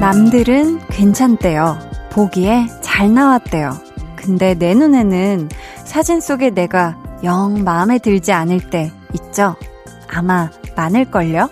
[0.00, 1.76] 남들은 괜찮대요.
[2.10, 3.76] 보기에 잘 나왔대요.
[4.16, 5.48] 근데 내 눈에는
[5.84, 9.56] 사진 속에 내가 영 마음에 들지 않을 때 있죠?
[10.08, 11.50] 아마 많을걸요?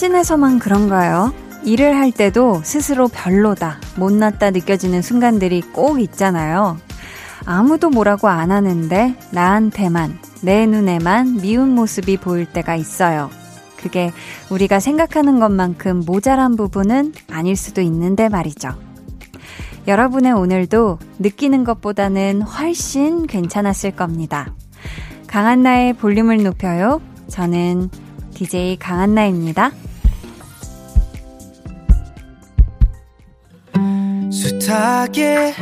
[0.00, 1.34] 사진에서만 그런가요?
[1.62, 6.78] 일을 할 때도 스스로 별로다, 못났다 느껴지는 순간들이 꼭 있잖아요.
[7.44, 13.28] 아무도 뭐라고 안 하는데 나한테만, 내 눈에만 미운 모습이 보일 때가 있어요.
[13.76, 14.10] 그게
[14.48, 18.70] 우리가 생각하는 것만큼 모자란 부분은 아닐 수도 있는데 말이죠.
[19.86, 24.54] 여러분의 오늘도 느끼는 것보다는 훨씬 괜찮았을 겁니다.
[25.26, 27.02] 강한 나의 볼륨을 높여요.
[27.28, 27.90] 저는
[28.32, 29.72] DJ 강한나입니다.
[34.70, 35.54] 숱하게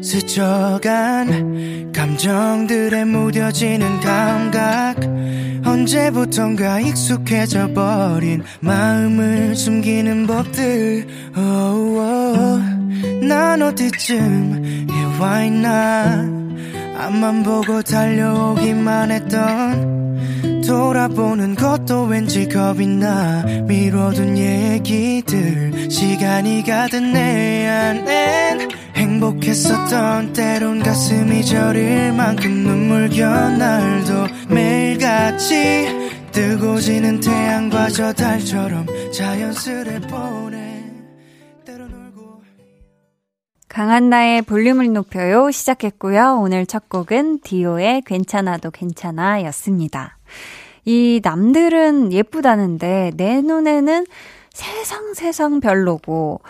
[0.00, 5.00] 스쳐간 감정들에 무뎌지는 감각
[5.66, 13.26] 언제부턴가 익숙해져 버린 마음을 숨기는 법들 oh, oh.
[13.26, 14.86] 난 어디쯤
[15.20, 16.20] 와 있나
[16.96, 20.03] 앞만 보고 달려오기만 했던
[20.66, 32.12] 돌아보는 것도 왠지 겁이 나 미뤄둔 얘기들 시간이 가든 내 안엔 행복했었던 때론 가슴이 저릴
[32.12, 40.64] 만큼 눈물겨 날도 매일같이 뜨고 지는 태양과 저 달처럼 자연스레 보내
[43.74, 46.38] 강한나의 볼륨을 높여요 시작했고요.
[46.40, 50.16] 오늘 첫 곡은 디오의 괜찮아도 괜찮아 였습니다.
[50.84, 54.06] 이 남들은 예쁘다는데 내 눈에는
[54.52, 56.40] 세상 세상 별로고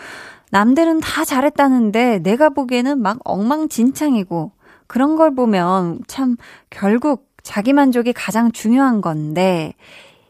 [0.51, 4.51] 남들은 다 잘했다는데 내가 보기에는 막 엉망진창이고
[4.87, 6.37] 그런 걸 보면 참
[6.69, 9.73] 결국 자기 만족이 가장 중요한 건데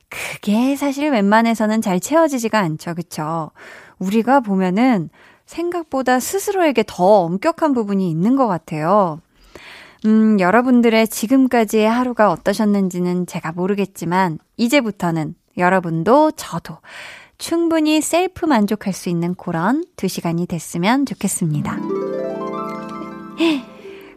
[0.09, 2.95] 그게 사실 웬만해서는 잘 채워지지가 않죠.
[2.95, 3.51] 그쵸?
[3.99, 5.09] 우리가 보면은
[5.45, 9.19] 생각보다 스스로에게 더 엄격한 부분이 있는 것 같아요.
[10.05, 16.77] 음, 여러분들의 지금까지의 하루가 어떠셨는지는 제가 모르겠지만, 이제부터는 여러분도 저도
[17.37, 21.77] 충분히 셀프 만족할 수 있는 그런 두 시간이 됐으면 좋겠습니다.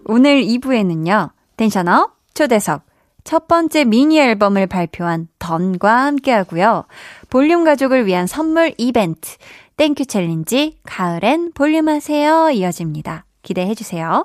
[0.04, 2.82] 오늘 2부에는요, 텐션업 초대석
[3.24, 6.84] 첫 번째 미니 앨범을 발표한 던과 함께 하고요.
[7.28, 9.36] 볼륨 가족을 위한 선물 이벤트,
[9.76, 13.26] thank you challenge, 가을엔 볼륨하세요 이어집니다.
[13.42, 14.24] 기대해 주세요.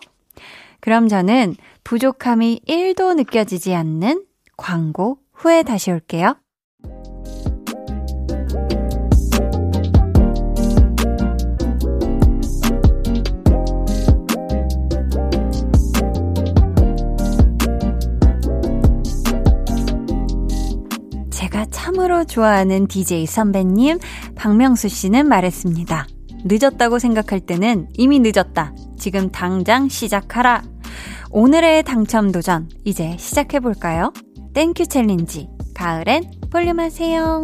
[0.83, 1.55] 그럼 저는
[1.85, 4.25] 부족함이 1도 느껴지지 않는
[4.57, 6.35] 광고 후에 다시 올게요.
[21.31, 23.99] 제가 참으로 좋아하는 DJ 선배님
[24.35, 26.07] 박명수 씨는 말했습니다.
[26.43, 28.75] 늦었다고 생각할 때는 이미 늦었다.
[28.97, 30.72] 지금 당장 시작하라.
[31.31, 34.13] 오늘의 당첨 도전 이제 시작해 볼까요?
[34.53, 37.43] Thank you challenge 가을엔 볼륨 하세요.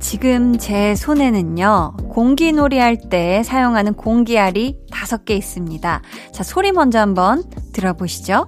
[0.00, 6.02] 지금 제 손에는요, 공기놀이 할 때 사용하는 공기알이 다섯 개 있습니다.
[6.32, 8.46] 자, 소리 먼저 한번 들어보시죠.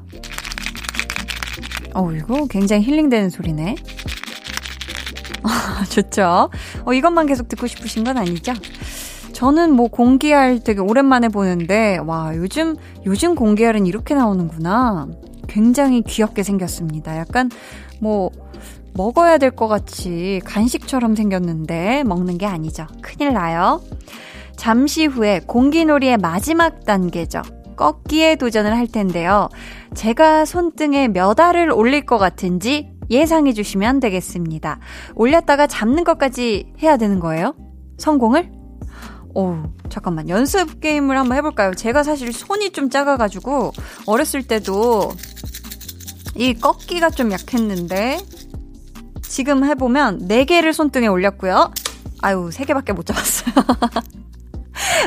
[1.94, 3.74] 어, 이거 굉장히 힐링되는 소리네.
[5.90, 6.50] 좋죠.
[6.84, 8.52] 어, 이것만 계속 듣고 싶으신 건 아니죠?
[9.32, 15.08] 저는 뭐 공기알 되게 오랜만에 보는데, 와, 요즘, 요즘 공기알은 이렇게 나오는구나.
[15.46, 17.16] 굉장히 귀엽게 생겼습니다.
[17.18, 17.50] 약간,
[18.00, 18.30] 뭐,
[18.94, 22.86] 먹어야 될 것 같이 간식처럼 생겼는데, 먹는 게 아니죠.
[23.02, 23.82] 큰일 나요.
[24.56, 27.42] 잠시 후에 공기놀이의 마지막 단계죠.
[27.76, 29.50] 꺾기에 도전을 할 텐데요.
[29.94, 34.78] 제가 손등에 몇 알을 올릴 것 같은지 예상해 주시면 되겠습니다.
[35.14, 37.54] 올렸다가 잡는 것까지 해야 되는 거예요?
[37.98, 38.50] 성공을?
[39.34, 39.56] 오,
[39.90, 40.28] 잠깐만.
[40.28, 41.74] 연습 게임을 한번 해볼까요?
[41.74, 43.72] 제가 사실 손이 좀 작아가지고,
[44.06, 45.12] 어렸을 때도
[46.34, 48.18] 이 꺾기가 좀 약했는데,
[49.22, 51.70] 지금 해보면 4개를 손등에 올렸고요.
[52.22, 53.54] 아유, 3개밖에 못 잡았어요.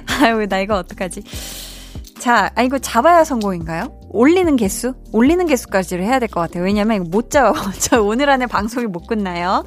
[0.22, 1.24] 아유, 나 이거 어떡하지?
[2.20, 3.98] 자, 아, 이거 잡아야 성공인가요?
[4.10, 4.94] 올리는 개수?
[5.14, 6.64] 올리는 개수까지를 해야 될 것 같아요.
[6.64, 7.54] 왜냐면 못 잡아.
[7.80, 9.64] 저 오늘 안에 방송이 못 끝나요.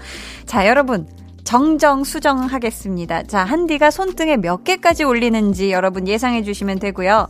[0.47, 1.07] 자, 여러분.
[1.45, 3.25] 정정 수정하겠습니다.
[3.25, 7.27] 자, 한디가 손등에 몇 개까지 올리는지 여러분 예상해 주시면 되고요.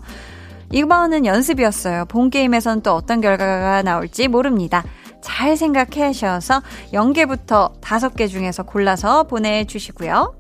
[0.71, 2.05] 이번은 연습이었어요.
[2.07, 4.85] 본 게임에선 또 어떤 결과가 나올지 모릅니다.
[5.23, 6.61] 잘 생각해 하셔서
[6.93, 10.35] 0개부터 5개 중에서 골라서 보내주시고요.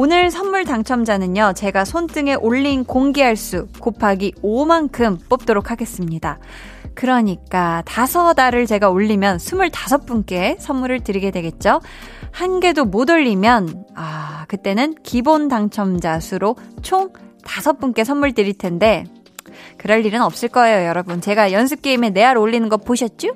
[0.00, 6.38] 오늘 선물 당첨자는요, 제가 손등에 올린 공개할 수 곱하기 5만큼 뽑도록 하겠습니다.
[6.94, 11.80] 그러니까 다섯 알을 제가 올리면 25분께 선물을 드리게 되겠죠?
[12.30, 17.12] 한 개도 못 올리면, 아, 그때는 기본 당첨자 수로 총
[17.44, 19.02] 다섯 분께 선물 드릴 텐데,
[19.78, 21.20] 그럴 일은 없을 거예요, 여러분.
[21.20, 23.30] 제가 연습 게임에 내 알 올리는 거 보셨죠?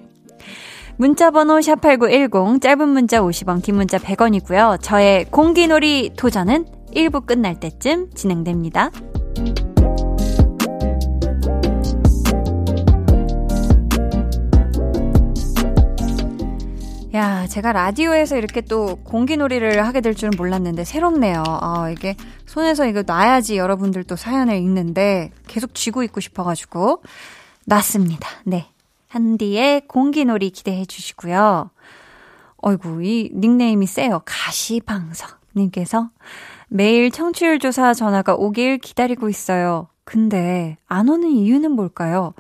[0.97, 4.79] 문자번호 샵8910, 짧은 문자 50원, 긴 문자 100원이고요.
[4.83, 8.91] 저의 공기놀이 도전은 1부 끝날 때쯤 진행됩니다.
[17.15, 21.43] 야, 제가 라디오에서 이렇게 또 공기놀이를 하게 될 줄은 몰랐는데 새롭네요.
[21.47, 22.17] 아, 이게
[22.47, 27.03] 손에서 이거 놔야지 여러분들도 사연을 읽는데 계속 쥐고 있고 싶어가지고
[27.67, 28.29] 놨습니다.
[28.45, 28.67] 네.
[29.13, 31.69] 한디의 공기놀이 기대해 주시고요.
[32.63, 34.23] 어이구, 이 닉네임이 세요.
[34.25, 36.09] 가시방석님께서
[36.69, 39.89] 매일 청취율 조사 전화가 오길 기다리고 있어요.
[40.05, 42.33] 근데 안 오는 이유는 뭘까요?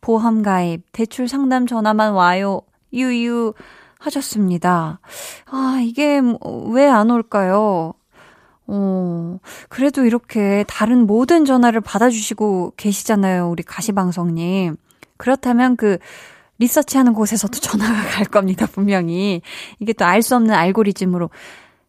[0.00, 2.60] 보험 가입, 대출 상담 전화만 와요.
[2.92, 3.54] 유유
[3.98, 5.00] 하셨습니다.
[5.46, 6.38] 아, 이게 뭐,
[6.70, 7.94] 왜안 올까요?
[8.68, 9.38] 어,
[9.68, 13.50] 그래도 이렇게 다른 모든 전화를 받아주시고 계시잖아요.
[13.50, 14.76] 우리 가시방송님.
[15.20, 15.98] 그렇다면 그
[16.58, 19.42] 리서치 하는 곳에서도 전화가 갈 겁니다, 분명히.
[19.78, 21.28] 이게 또 알 수 없는 알고리즘으로.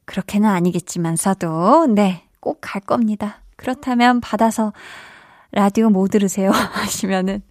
[0.06, 3.39] 그렇게는 아니겠지만서도, 네, 꼭 갈 겁니다.
[3.56, 4.74] 그렇다면 받아서
[5.54, 6.51] 라디오 뭐 들으세요?
[6.75, 7.42] 하시면은,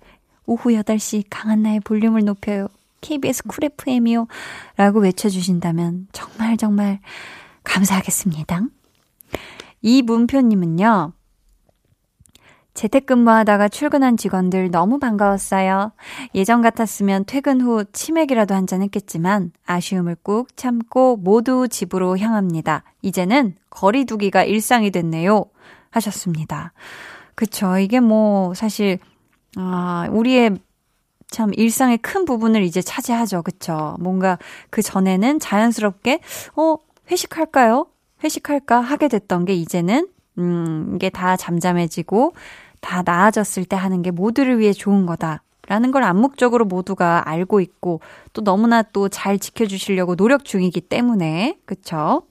[0.44, 2.68] 오후 8시 강한나의 볼륨을 높여요.
[3.00, 4.26] KBS 쿨 FM이요.
[4.76, 7.00] 라고 외쳐주신다면 정말 정말
[7.64, 8.60] 감사하겠습니다.
[9.80, 11.12] 이 문표님은요,
[12.74, 15.92] 재택근무하다가 출근한 직원들 너무 반가웠어요.
[16.34, 22.84] 예전 같았으면 퇴근 후 치맥이라도 한잔 했겠지만 아쉬움을 꾹 참고 모두 집으로 향합니다.
[23.02, 25.44] 이제는 거리두기가 일상이 됐네요.
[25.90, 26.72] 하셨습니다.
[27.34, 27.78] 그쵸.
[27.78, 28.98] 이게 뭐 사실
[29.56, 30.58] 아, 우리의
[31.28, 33.42] 참 일상의 큰 부분을 이제 차지하죠.
[33.42, 33.96] 그쵸.
[34.00, 34.38] 뭔가
[34.70, 36.20] 그 전에는 자연스럽게
[36.56, 36.76] 어,
[37.10, 37.86] 회식할까요?
[38.22, 40.08] 회식할까 하게 됐던 게 이제는
[40.40, 42.34] 음, 이게 다 잠잠해지고
[42.80, 45.42] 다 나아졌을 때 하는 게 모두를 위해 좋은 거다.
[45.68, 48.00] 라는 걸 암묵적으로 모두가 알고 있고
[48.32, 52.22] 또 너무나 또 잘 지켜주시려고 노력 중이기 때문에 그쵸?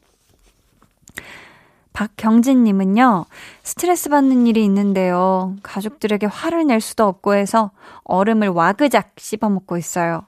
[1.94, 3.26] 박경진님은요,
[3.64, 5.56] 스트레스 받는 일이 있는데요.
[5.64, 7.72] 가족들에게 화를 낼 수도 없고 해서
[8.04, 10.22] 얼음을 와그작 씹어먹고 있어요.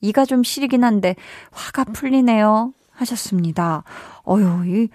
[0.00, 1.14] 이가 좀 시리긴 한데
[1.52, 2.72] 화가 풀리네요.
[2.92, 3.82] 하셨습니다.
[4.24, 4.88] 어휴, 이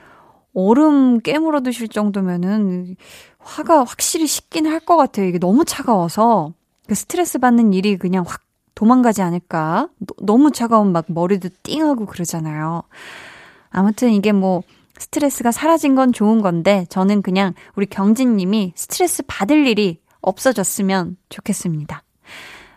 [0.54, 2.96] 얼음 깨물어 드실 정도면은
[3.40, 5.26] 화가 확실히 식긴 할 것 같아요.
[5.28, 6.54] 이게 너무 차가워서
[6.88, 8.42] 그 스트레스 받는 일이 그냥 확
[8.76, 9.90] 도망가지 않을까.
[10.22, 12.84] 너무 차가운 막 머리도 띵하고 그러잖아요.
[13.70, 14.64] 아무튼 이게 뭐
[14.98, 22.04] 스트레스가 사라진 건 좋은 건데 저는 그냥 우리 경진님이 스트레스 받을 일이 없어졌으면 좋겠습니다.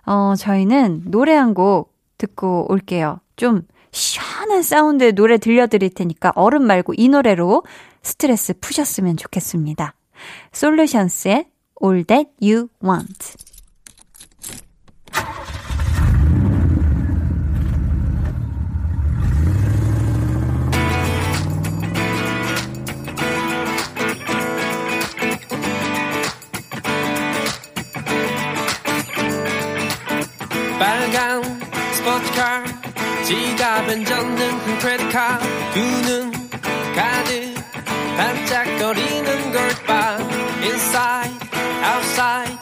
[0.07, 3.21] 어, 저희는 노래 한 곡 듣고 올게요.
[3.37, 3.63] 좀
[3.95, 7.63] 시원한 사운드의 노래 들려드릴 테니까 얼음 말고 이 노래로
[8.03, 9.95] 스트레스 푸셨으면 좋겠습니다.
[10.53, 11.47] 솔루션스의
[11.83, 13.37] All That You Want.
[30.81, 31.43] 빨간
[31.93, 32.74] 스포츠카
[33.26, 36.32] 지갑엔 전등 크레딧 카드 두눈
[36.96, 37.56] 가득
[38.18, 40.18] 반짝거리는 걸봐
[40.62, 41.40] Inside,
[41.84, 42.58] outside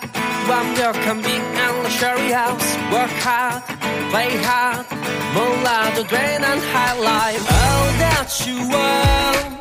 [0.48, 3.64] 완벽한 빅 and luxury house Work hard,
[4.12, 4.86] play hard
[5.34, 9.58] 몰라도 돼난 high life All that you want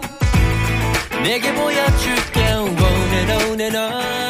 [1.22, 4.29] 내게 보여줄게 On and on and on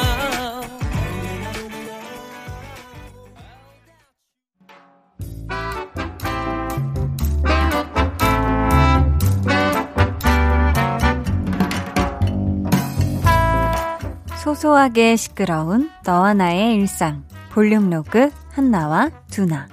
[14.51, 19.67] 소소하게 시끄러운 너와 나의 일상 볼륨 로그 한나와 두나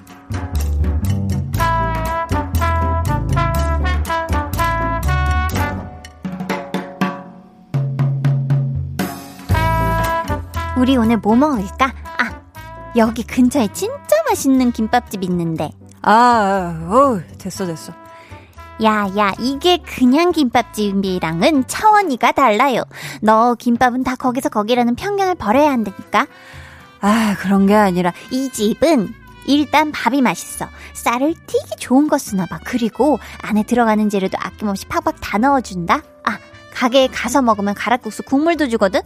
[10.76, 11.92] 우리 오늘 뭐 먹을까?
[12.18, 12.40] 아,
[12.94, 13.96] 여기 근처에 진짜
[14.28, 15.72] 맛있는 김밥집 있는데.
[16.02, 17.92] 아, 어, 됐어, 됐어.
[18.82, 22.82] 야, 야, 이게 그냥 김밥집이랑은 차원이가 달라요.
[23.20, 26.26] 너 김밥은 다 거기서 거기라는 편견을 버려야 한다니까.
[27.00, 29.12] 아, 그런 게 아니라 이 집은
[29.46, 30.68] 일단 밥이 맛있어.
[30.92, 32.60] 쌀을 되게 좋은 거 쓰나 봐.
[32.64, 36.02] 그리고 안에 들어가는 재료도 아낌없이 팍팍 다 넣어준다.
[36.24, 36.38] 아,
[36.72, 39.00] 가게에 가서 먹으면 가락국수 국물도 주거든.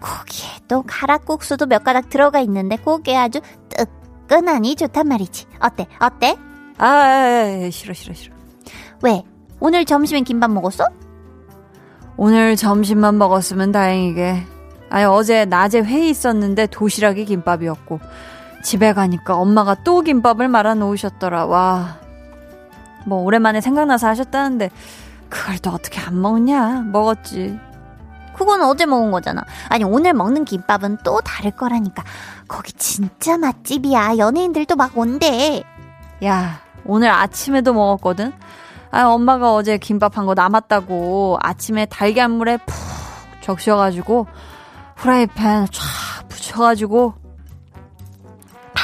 [0.00, 3.40] 거기에 또 가락국수도 몇 가닥 들어가 있는데 그게 아주
[3.70, 5.46] 뜨끈하니 좋단 말이지.
[5.60, 5.86] 어때?
[6.00, 6.36] 어때?
[6.76, 8.33] 아, 아, 아 싫어, 싫어, 싫어.
[9.04, 9.22] 왜?
[9.60, 10.86] 오늘 점심엔 김밥 먹었어?
[12.16, 14.46] 오늘 점심만 먹었으면 다행이게.
[14.88, 18.00] 아니, 어제 낮에 회의 있었는데 도시락이 김밥이었고,
[18.62, 21.44] 집에 가니까 엄마가 또 김밥을 말아 놓으셨더라.
[21.44, 21.98] 와.
[23.04, 24.70] 뭐, 오랜만에 생각나서 하셨다는데,
[25.28, 26.84] 그걸 또 어떻게 안 먹냐?
[26.90, 27.58] 먹었지.
[28.34, 29.44] 그건 어제 먹은 거잖아.
[29.68, 32.02] 아니, 오늘 먹는 김밥은 또 다를 거라니까.
[32.48, 34.16] 거기 진짜 맛집이야.
[34.16, 35.62] 연예인들도 막 온대.
[36.24, 38.32] 야, 오늘 아침에도 먹었거든?
[38.94, 42.74] 아, 엄마가 어제 김밥 한 거 남았다고 아침에 달걀물에 푹
[43.42, 44.26] 적셔가지고
[44.96, 47.14] 후라이팬 쫙 붙여가지고
[48.74, 48.78] 아,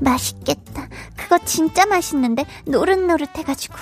[0.00, 0.86] 맛있겠다.
[1.16, 3.74] 그거 진짜 맛있는데 노릇노릇해가지고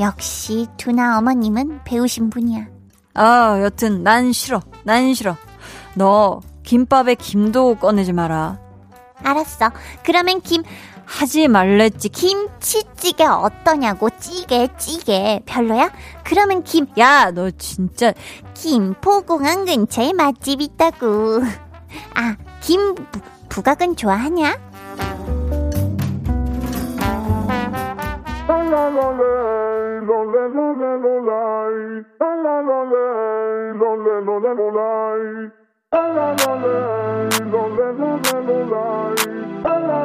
[0.00, 2.66] 역시 두나 어머님은 배우신 분이야.
[3.14, 4.60] 아, 여튼 난 싫어.
[4.84, 5.36] 난 싫어.
[5.94, 8.58] 너 김밥에 김도 꺼내지 마라.
[9.24, 9.70] 알았어.
[10.04, 10.62] 그러면 김
[11.08, 12.10] 하지 말랬지.
[12.10, 14.10] 김치찌개 어떠냐고.
[14.20, 15.40] 찌개, 찌개.
[15.46, 15.90] 별로야?
[16.22, 18.12] 그러면 김, 야, 너 진짜.
[18.52, 21.40] 김포공항 근처에 맛집 있다고.
[22.14, 24.58] 아, 김, 부, 부각은 좋아하냐?
[39.64, 39.98] 역으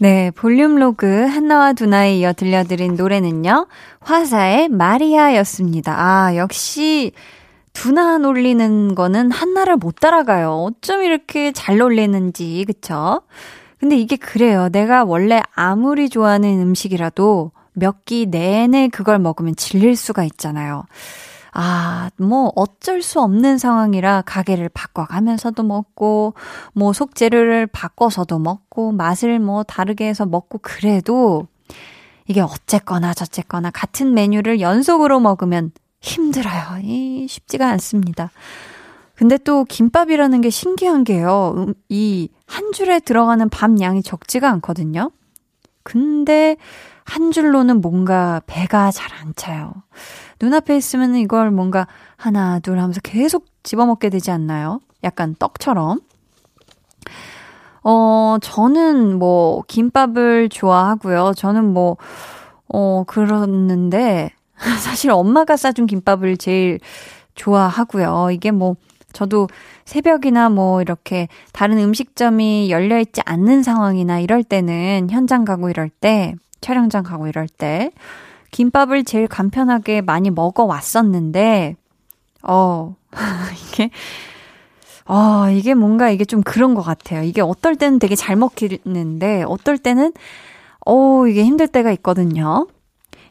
[0.00, 3.66] 네, 볼륨 로그 한나와 두나에 이어 들려드린 노래는요.
[4.00, 5.94] 화사의 마리아였습니다.
[5.98, 7.12] 아, 역시
[7.74, 10.52] 두나 놀리는 거는 한나를 못 따라가요.
[10.52, 13.20] 어쩜 이렇게 잘 놀리는지, 그쵸?
[13.78, 14.68] 근데 이게 그래요.
[14.70, 20.84] 내가 원래 아무리 좋아하는 음식이라도 몇 끼 내내 그걸 먹으면 질릴 수가 있잖아요.
[21.52, 26.34] 아, 뭐 어쩔 수 없는 상황이라 가게를 바꿔가면서도 먹고,
[26.74, 31.46] 뭐 속재료를 바꿔서도 먹고, 맛을 뭐 다르게 해서 먹고 그래도
[32.26, 36.78] 이게 어쨌거나 저쨌거나 같은 메뉴를 연속으로 먹으면 힘들어요.
[36.82, 38.30] 이 쉽지가 않습니다.
[39.14, 41.54] 근데 또 김밥이라는 게 신기한 게요.
[41.56, 45.10] 음, 이한 줄에 들어가는 밥 양이 적지가 않거든요.
[45.82, 46.56] 근데
[47.04, 49.74] 한 줄로는 뭔가 배가 잘 안 차요.
[50.40, 54.80] 눈앞에 있으면 이걸 뭔가 하나, 둘 하면서 계속 집어먹게 되지 않나요?
[55.04, 56.00] 약간 떡처럼.
[57.82, 61.32] 어, 저는 뭐, 김밥을 좋아하고요.
[61.36, 61.96] 저는 뭐,
[62.68, 64.30] 어, 그렇는데,
[64.80, 66.78] 사실 엄마가 싸준 김밥을 제일
[67.34, 68.30] 좋아하고요.
[68.32, 68.76] 이게 뭐,
[69.12, 69.48] 저도
[69.86, 77.02] 새벽이나 뭐, 이렇게 다른 음식점이 열려있지 않는 상황이나 이럴 때는 현장 가고 이럴 때, 촬영장
[77.02, 77.90] 가고 이럴 때,
[78.50, 81.76] 김밥을 제일 간편하게 많이 먹어 왔었는데,
[82.42, 82.96] 어,
[83.72, 83.90] 이게,
[85.06, 87.22] 어, 이게 뭔가 이게 좀 그런 것 같아요.
[87.22, 90.12] 이게 어떨 때는 되게 잘 먹히는데, 어떨 때는,
[90.86, 92.66] 어, 이게 힘들 때가 있거든요.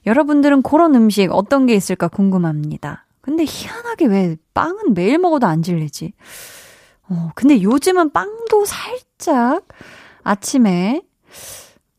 [0.06, 3.06] 여러분들은 그런 음식 어떤 게 있을까 궁금합니다.
[3.22, 6.14] 근데 희한하게 왜 빵은 매일 먹어도 안 질리지?
[7.10, 9.68] 어, 근데 요즘은 빵도 살짝
[10.24, 11.02] 아침에,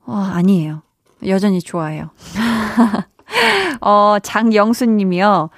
[0.06, 0.82] 어, 아니에요.
[1.26, 2.10] 여전히 좋아해요.
[3.80, 5.50] 어, 장영수 님이요.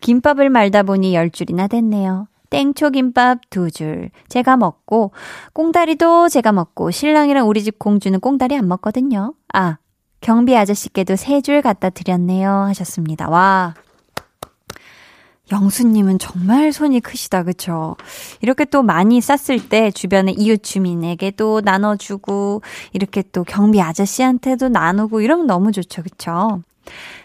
[0.00, 2.28] 김밥을 말다 보니 열 줄이나 됐네요.
[2.50, 4.10] 땡초김밥 두 줄.
[4.28, 5.12] 제가 먹고,
[5.52, 9.34] 꽁다리도 제가 먹고, 신랑이랑 우리 집 공주는 꽁다리 안 먹거든요.
[9.52, 9.78] 아,
[10.20, 12.50] 경비 아저씨께도 세 줄 갖다 드렸네요.
[12.68, 13.28] 하셨습니다.
[13.28, 13.74] 와.
[15.52, 17.96] 영수님은 정말 손이 크시다, 그쵸?
[18.40, 22.62] 이렇게 또 많이 쌌을 때 주변의 이웃 주민에게도 나눠주고,
[22.92, 26.62] 이렇게 또 경비 아저씨한테도 나누고, 이러면 너무 좋죠, 그쵸?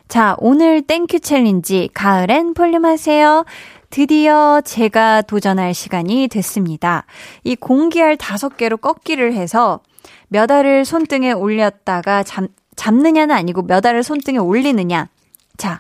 [0.08, 3.46] 자, 오늘 thank you challenge 가을엔 볼륨 하세요.
[3.90, 7.06] 드디어 제가 도전할 시간이 됐습니다.
[7.44, 9.82] 이 공기알 다섯 개로 꺾기를 해서
[10.30, 15.10] 몇 알을 손등에 올렸다가 잡, 잡느냐는 아니고 몇 알을 손등에 올리느냐.
[15.58, 15.80] 자,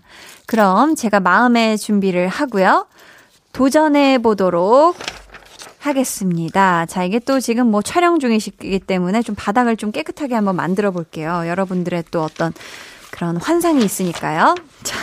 [0.51, 2.85] 그럼 제가 마음의 준비를 하고요.
[3.53, 4.97] 도전해 보도록
[5.79, 6.85] 하겠습니다.
[6.87, 11.43] 자, 이게 또 지금 뭐 촬영 중이시기 때문에 좀 바닥을 좀 깨끗하게 한번 만들어 볼게요.
[11.47, 12.51] 여러분들의 또 어떤
[13.11, 14.55] 그런 환상이 있으니까요.
[14.83, 14.97] 자.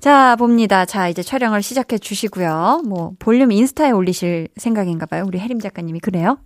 [0.00, 0.84] 자, 봅니다.
[0.84, 2.82] 자, 이제 촬영을 시작해 주시고요.
[2.84, 5.24] 뭐, 볼륨 인스타에 올리실 생각인가 봐요.
[5.26, 6.00] 우리 혜림 작가님이.
[6.00, 6.36] 그래요?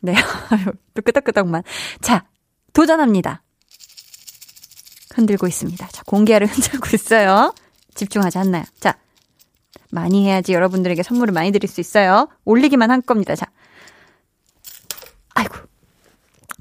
[0.00, 0.14] 네.
[0.94, 1.62] 또 끄덕끄덕만.
[2.00, 2.24] 자,
[2.72, 3.43] 도전합니다.
[5.14, 5.86] 흔들고 있습니다.
[5.88, 7.54] 자, 공기알을 흔들고 있어요.
[7.94, 8.64] 집중하지 않나요?
[8.80, 8.96] 자,
[9.90, 12.28] 많이 해야지 여러분들에게 선물을 많이 드릴 수 있어요.
[12.44, 13.34] 올리기만 한 겁니다.
[13.34, 13.46] 자.
[15.34, 15.54] 아이고.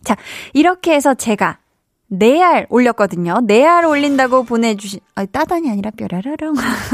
[0.03, 0.15] 자,
[0.53, 1.60] 이렇게 해서 제가
[2.07, 3.41] 네알 올렸거든요.
[3.43, 6.53] 네알 올린다고 보내주신, 아, 따단이 아니라 뾰라라랑.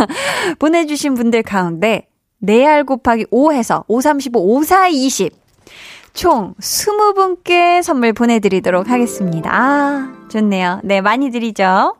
[0.59, 5.37] 보내주신 분들 가운데 네알 곱하기 5 해서 5, 35, 5, 4, 20.
[6.13, 9.49] 총 20분께 선물 보내드리도록 하겠습니다.
[9.53, 10.81] 아, 좋네요.
[10.83, 11.95] 네, 많이 드리죠.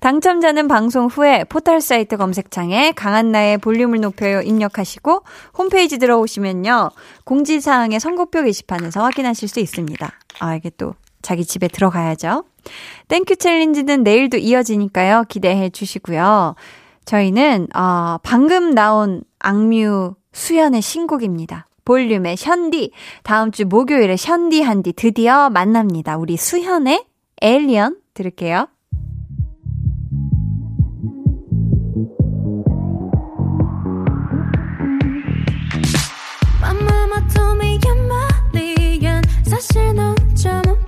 [0.00, 5.22] 당첨자는 방송 후에 포털 사이트 검색창에 강한나의 볼륨을 높여요 입력하시고
[5.56, 6.90] 홈페이지 들어오시면요.
[7.24, 10.10] 공지사항의 선곡표 게시판에서 확인하실 수 있습니다.
[10.40, 12.44] 아, 이게 또 자기 집에 들어가야죠.
[13.08, 15.24] Thank you challenge는 내일도 이어지니까요.
[15.28, 16.54] 기대해 주시고요.
[17.06, 21.66] 저희는, 어, 방금 나온 악뮤 수현의 신곡입니다.
[21.84, 22.92] 볼륨의 션디.
[23.22, 26.18] 다음 주 목요일에 션디 한디 드디어 만납니다.
[26.18, 27.07] 우리 수현의
[27.40, 28.68] 에일리언 들을게요.
[39.44, 40.87] 사실 넌 별나라에서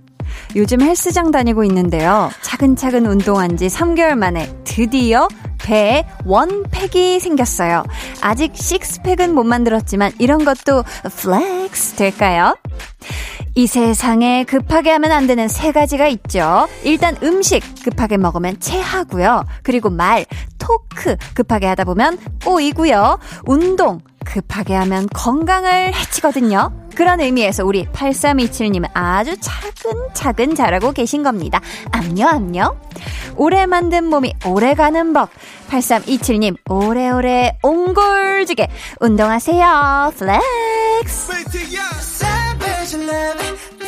[0.55, 2.29] 요즘 헬스장 다니고 있는데요.
[2.41, 5.27] 차근차근 운동한 지 3개월 만에 드디어
[5.59, 7.83] 배에 one pack이 생겼어요.
[8.21, 12.57] 아직 식스팩은 못 만들었지만 이런 것도 flex 될까요?
[13.53, 16.67] 이 세상에 급하게 하면 안 되는 세 가지가 있죠.
[16.83, 19.45] 일단 음식 급하게 먹으면 체하고요.
[19.63, 20.25] 그리고 말,
[20.57, 23.19] talk 급하게 하다 보면 꼬이고요.
[23.45, 26.71] 운동 급하게 하면 건강을 해치거든요.
[26.95, 31.59] 그런 의미에서 우리 8327님은 아주 차근차근 잘하고 계신 겁니다.
[31.91, 32.77] 암요, 암요.
[33.35, 35.29] 오래 만든 몸이 오래 가는 법.
[35.69, 38.67] 8327님, 오래오래 옹골지게
[38.99, 40.13] 운동하세요.
[40.17, 42.00] 플렉스.
[43.11, 43.80] love.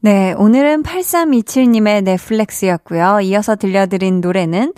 [0.00, 3.20] 네, 오늘은 8327님의 넷플렉스였고요.
[3.22, 4.72] 이어서 들려드린 노래는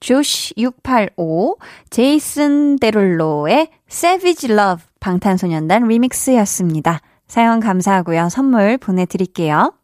[0.00, 1.58] 조시 685,
[1.90, 7.00] 제이슨 데룰로의 Savage Love 방탄소년단 리믹스였습니다.
[7.26, 8.30] 사연 감사하고요.
[8.30, 9.74] 선물 보내드릴게요.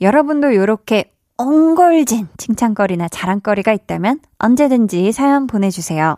[0.00, 6.16] 여러분도 이렇게 엉걸진 칭찬거리나 자랑거리가 있다면 언제든지 사연 보내주세요.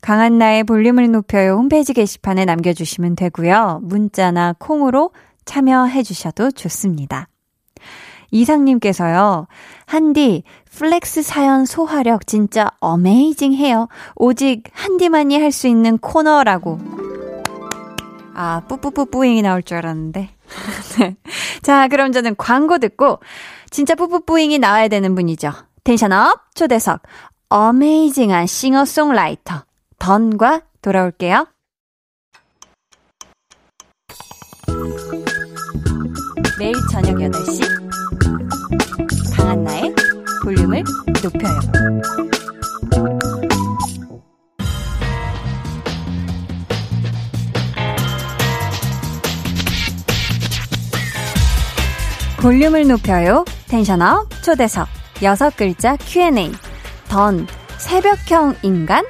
[0.00, 3.82] 강한나의 볼륨을 높여요 홈페이지 게시판에 남겨주시면 되고요.
[3.84, 5.12] 문자나 콩으로
[5.44, 7.28] 참여해주셔도 좋습니다.
[8.40, 9.46] 이상님께서요,
[9.86, 10.42] 한디,
[10.76, 13.88] flex 사연 소화력 진짜 amazing 해요.
[14.14, 16.78] 오직 한디만이 할 수 있는 코너라고.
[18.34, 20.28] 아, 뿌뿌뿌뿌잉이 나올 줄 알았는데.
[21.00, 21.16] 네.
[21.62, 23.20] 자, 그럼 저는 광고 듣고,
[23.70, 25.52] 진짜 뿌뿌뿌잉이 나와야 되는 분이죠.
[25.84, 27.00] tension up 초대석,
[27.48, 29.64] amazing한 싱어송라이터,
[29.98, 31.46] 던과 돌아올게요.
[36.58, 37.95] 매일 저녁 8시
[39.46, 39.94] 강한나의
[40.42, 40.82] 볼륨을
[41.22, 41.60] 높여요.
[52.38, 53.44] 볼륨을 높여요.
[53.68, 54.88] 텐션업 초대석
[55.22, 56.50] 여섯 글자 Q&A
[57.08, 57.46] 던
[57.78, 59.04] 새벽형 인간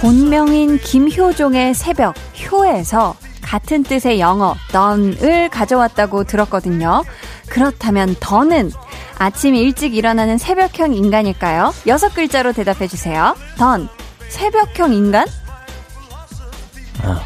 [0.00, 2.14] 본명인 김효종의 새벽
[2.54, 7.02] 효에서 같은 뜻의 영어 던을 가져왔다고 들었거든요.
[7.48, 8.70] 그렇다면 던은
[9.18, 11.74] 아침 일찍 일어나는 새벽형 인간일까요?
[11.86, 13.36] 여섯 글자로 대답해 주세요.
[13.58, 13.88] 던
[14.28, 15.26] 새벽형 인간?
[17.02, 17.22] 아,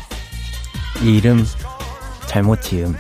[1.03, 1.47] 이 이름
[2.27, 2.97] 잘못 지음.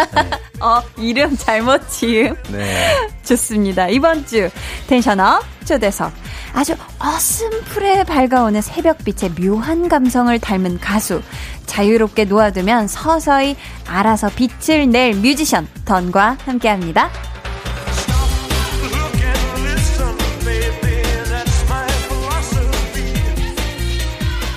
[0.60, 2.36] 어, 이름 잘못 지음.
[2.50, 3.08] 네.
[3.24, 3.88] 좋습니다.
[3.88, 4.50] 이번 주
[4.86, 6.12] 텐션업 초대석.
[6.52, 11.22] 아주 어슴풀에 밝아오는 새벽빛의 묘한 감성을 닮은 가수.
[11.66, 13.54] 자유롭게 놓아두면 서서히
[13.86, 17.08] 알아서 빛을 낼 뮤지션 던과 함께합니다.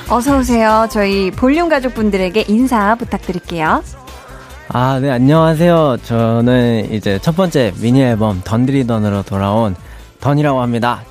[0.10, 0.88] 어서 오세요.
[0.92, 3.84] 저희 볼륨 가족분들에게 인사 부탁드릴게요.
[4.70, 5.98] 아, 네, 안녕하세요.
[6.04, 9.76] 저는 이제 첫 번째 미니 앨범 던드리던으로 돌아온
[10.24, 11.04] 던이라고 합니다.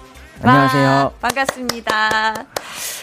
[0.43, 0.89] 안녕하세요.
[0.89, 2.47] 와, 반갑습니다.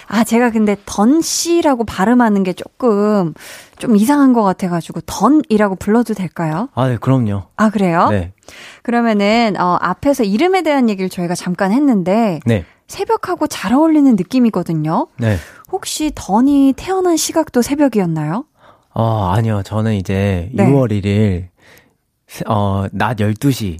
[0.07, 3.35] 아, 제가 근데 던 씨라고 발음하는 게 조금
[3.77, 6.67] 좀 이상한 것 같아가지고 던이라고 불러도 될까요?
[6.73, 7.43] 아, 네, 그럼요.
[7.57, 8.07] 아, 그래요?
[8.09, 8.33] 네.
[8.81, 12.65] 그러면은, 어, 앞에서 이름에 대한 얘기를 저희가 잠깐 했는데, 네.
[12.87, 15.05] 새벽하고 잘 어울리는 느낌이거든요.
[15.17, 15.37] 네.
[15.71, 18.45] 혹시 던이 태어난 시각도 새벽이었나요?
[18.95, 19.61] 어, 아니요.
[19.63, 20.65] 저는 이제 네.
[20.65, 21.49] 6월 1일,
[22.47, 23.77] 어, 낮 12시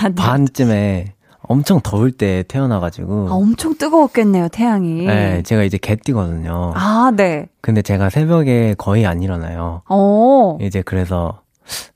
[0.00, 3.28] 난 반쯤에 엄청 더울 때 태어나가지고.
[3.30, 5.06] 아, 엄청 뜨거웠겠네요, 태양이.
[5.06, 6.72] 네, 제가 이제 개띠거든요.
[6.74, 7.48] 아, 네.
[7.60, 9.82] 근데 제가 새벽에 거의 안 일어나요.
[9.88, 10.58] 어.
[10.60, 11.40] 이제 그래서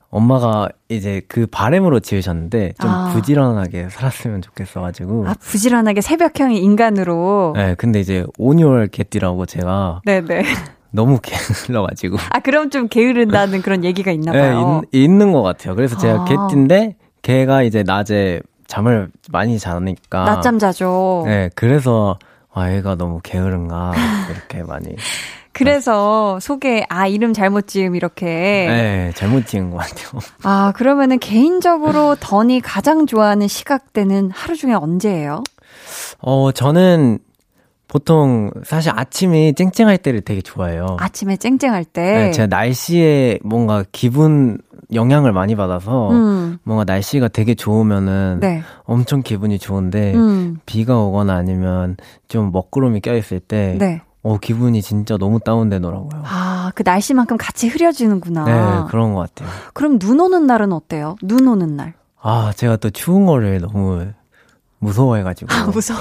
[0.09, 3.09] 엄마가 이제 그 바램으로 지으셨는데 좀 아.
[3.13, 5.27] 부지런하게 살았으면 좋겠어가지고.
[5.27, 7.53] 아, 부지런하게 새벽형의 인간으로.
[7.55, 10.43] 네, 근데 이제 온유월 개띠라고 제가 네네.
[10.91, 11.19] 너무
[11.67, 12.17] 게을러가지고.
[12.31, 14.81] 아, 그럼 좀 게으른다는 그런 얘기가 있나 네, 봐요.
[14.91, 15.75] 있, 있는 것 같아요.
[15.75, 16.25] 그래서 제가 아.
[16.25, 20.25] 개띠인데 걔가 이제 낮에 잠을 많이 자니까.
[20.25, 21.23] 낮잠 자죠.
[21.25, 22.19] 네, 그래서
[22.53, 23.93] 아 얘가 너무 게으른가
[24.29, 24.95] 이렇게 많이.
[25.57, 28.25] 그래서 소개, 아, 이름 잘못 지음 이렇게.
[28.25, 30.21] 네, 잘못 지은 것 같아요.
[30.43, 35.41] 아, 그러면은 개인적으로 던이 가장 좋아하는 시각대는 하루 중에 언제예요?
[36.19, 37.17] 어, 저는
[37.87, 40.97] 보통 사실 아침이 쨍쨍할 때를 되게 좋아해요.
[40.99, 42.01] 아침에 쨍쨍할 때.
[42.13, 44.57] 네, 제가 날씨에 뭔가 기분
[44.93, 48.61] 영향을 많이 받아서 음, 뭔가 날씨가 되게 좋으면은 네.
[48.83, 51.97] 엄청 기분이 좋은데 음, 비가 오거나 아니면
[52.27, 54.01] 좀 먹구름이 껴있을 때 네.
[54.23, 56.23] 어, 기분이 진짜 너무 다운되더라고요.
[56.25, 58.43] 아, 그 날씨만큼 같이 흐려지는구나.
[58.43, 59.49] 네, 그런 것 같아요.
[59.73, 61.15] 그럼 눈 오는 날은 어때요?
[61.23, 61.93] 눈 오는 날.
[62.21, 64.07] 아, 제가 또 추운 거를 너무
[64.79, 65.53] 무서워해가지고.
[65.53, 65.99] 아, 무서워.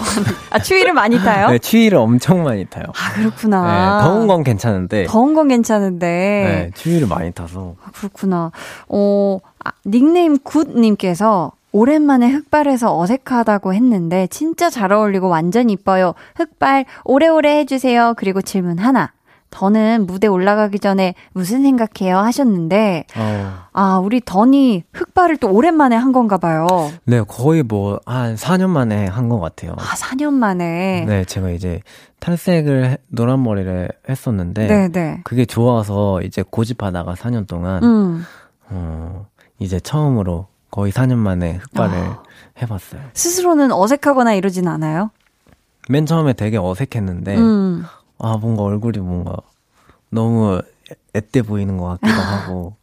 [0.51, 1.49] 아, 추위를 많이 타요?
[1.51, 2.85] 네, 추위를 엄청 많이 타요.
[2.89, 4.01] 아, 그렇구나.
[4.01, 5.07] 네, 더운 건 괜찮은데.
[5.07, 6.07] 더운 건 괜찮은데.
[6.07, 7.75] 네, 추위를 많이 타서.
[7.83, 8.51] 아, 그렇구나.
[8.89, 16.15] 어, 아, 닉네임 굿님께서 오랜만에 흑발해서 어색하다고 했는데 진짜 잘 어울리고 완전 이뻐요.
[16.37, 18.15] 흑발 오래오래 해주세요.
[18.17, 19.12] 그리고 질문 하나.
[19.61, 22.19] 더는 무대 올라가기 전에 무슨 생각해요?
[22.19, 26.66] 하셨는데, 어, 아, 우리 던이 흑발을 또 오랜만에 한 건가 봐요.
[27.05, 29.73] 네, 거의 뭐, 한 4년 만에 한 것 같아요.
[29.79, 31.07] 아, 4년 만에.
[31.09, 31.81] 네, 제가 이제
[32.21, 34.66] 탈색을, 해- 노란 머리를 했었는데.
[34.66, 35.21] 네, 네.
[35.25, 38.25] 그게 좋아서 이제 고집하다가 4년 동안, 음.
[38.69, 39.27] 어,
[39.59, 42.23] 이제 처음으로 거의 4년 만에 흑발을 아.
[42.61, 43.01] 해봤어요.
[43.14, 45.11] 스스로는 어색하거나 이러진 않아요?
[45.88, 47.85] 맨 처음에 되게 어색했는데, 음.
[48.18, 49.37] 아, 뭔가 얼굴이 뭔가
[50.11, 52.76] 너무 애- 앳돼 보이는 것 같기도 하고.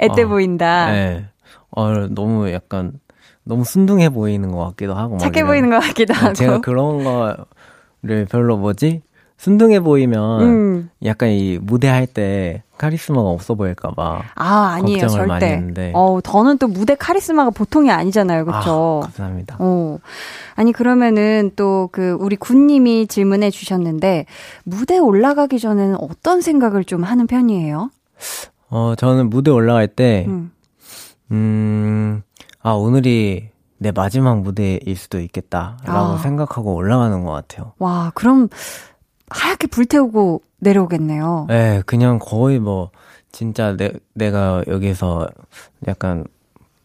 [0.00, 0.90] 앳돼 어, 보인다.
[0.92, 1.26] 네.
[1.70, 3.00] 어, 너무 약간,
[3.42, 5.14] 너무 순둥해 보이는 것 같기도 하고.
[5.16, 5.44] 막 착해.
[5.44, 6.34] 보이는 것 같기도 네, 하고.
[6.34, 9.02] 제가 그런 거를 별로 뭐지?
[9.44, 10.90] 순둥해 보이면 음.
[11.04, 15.28] 약간 이 무대 할 때 카리스마가 없어 보일까봐 아, 아니에요, 걱정을 절대.
[15.28, 15.92] 많이 했는데.
[15.94, 19.00] 어, 더는 또 무대 카리스마가 보통이 아니잖아요, 그쵸?
[19.02, 19.56] 아, 감사합니다.
[19.58, 19.98] 어.
[20.54, 24.24] 아니, 그러면은 또 그 우리 군님이 질문해 주셨는데,
[24.64, 27.90] 무대 올라가기 전에는 어떤 생각을 좀 하는 편이에요?
[28.70, 30.50] 어, 저는 무대 올라갈 때, 음.
[31.32, 32.22] 음,
[32.62, 36.18] 아, 오늘이 내 마지막 무대일 수도 있겠다라고 아.
[36.18, 37.72] 생각하고 올라가는 것 같아요.
[37.78, 38.48] 와, 그럼
[39.30, 41.46] 하얗게 불태우고 내려오겠네요.
[41.48, 42.90] 네, 그냥 거의 뭐,
[43.32, 45.28] 진짜 내, 내가 여기서
[45.88, 46.24] 약간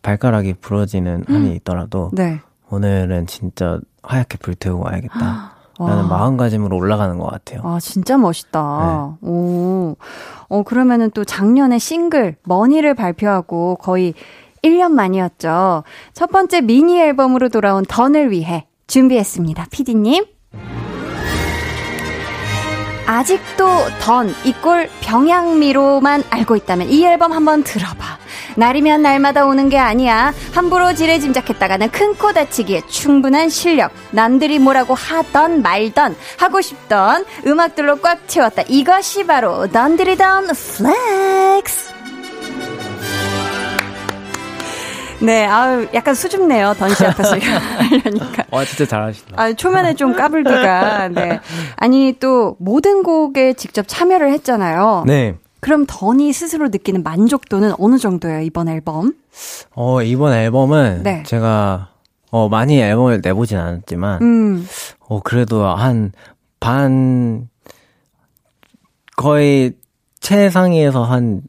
[0.01, 2.39] 발가락이 부러지는 한이 있더라도, 네.
[2.69, 5.53] 오늘은 진짜 하얗게 불태우고 와야겠다.
[5.79, 5.89] 와.
[5.89, 7.61] 라는 마음가짐으로 올라가는 것 같아요.
[7.63, 9.17] 아, 진짜 멋있다.
[9.21, 9.27] 네.
[9.27, 9.95] 오.
[10.49, 14.13] 어, 그러면은 또 작년에 싱글, money를 발표하고 거의
[14.61, 15.83] 1년 만이었죠.
[16.13, 19.67] 첫 번째 미니 앨범으로 돌아온 던을 위해 준비했습니다.
[19.71, 20.25] 피디님.
[23.09, 23.65] 아직도
[24.01, 28.19] 던, equal 병약미로만 알고 있다면 이 앨범 한번 들어봐.
[28.55, 30.31] 날이면 날마다 오는 게 아니야.
[30.53, 33.93] 함부로 지레 짐작했다가는 큰 코 다치기에 충분한 실력.
[34.11, 38.63] 남들이 뭐라고 하던 말던 하고 싶던 음악들로 꽉 채웠다.
[38.67, 41.98] 이것이 바로 던디리던 flex.
[45.21, 46.73] 네, 아유, 약간 수줍네요.
[46.77, 48.45] 던씨 앞에서 이거 하려니까.
[48.51, 49.33] 와, 진짜 잘하신다.
[49.41, 51.39] 아, 초면에 좀 까불기가, 네.
[51.75, 55.03] 아니, 또, 모든 곡에 직접 참여를 했잖아요.
[55.07, 55.35] 네.
[55.59, 59.13] 그럼 던이 스스로 느끼는 만족도는 어느 정도예요, 이번 앨범?
[59.75, 61.23] 어, 이번 앨범은 네.
[61.25, 61.89] 제가,
[62.31, 64.67] 어, 많이 앨범을 내보진 않았지만, 음,
[64.99, 66.13] 어, 그래도 한
[66.61, 67.49] 반,
[69.17, 69.73] 거의
[70.21, 71.41] 최상위에서 한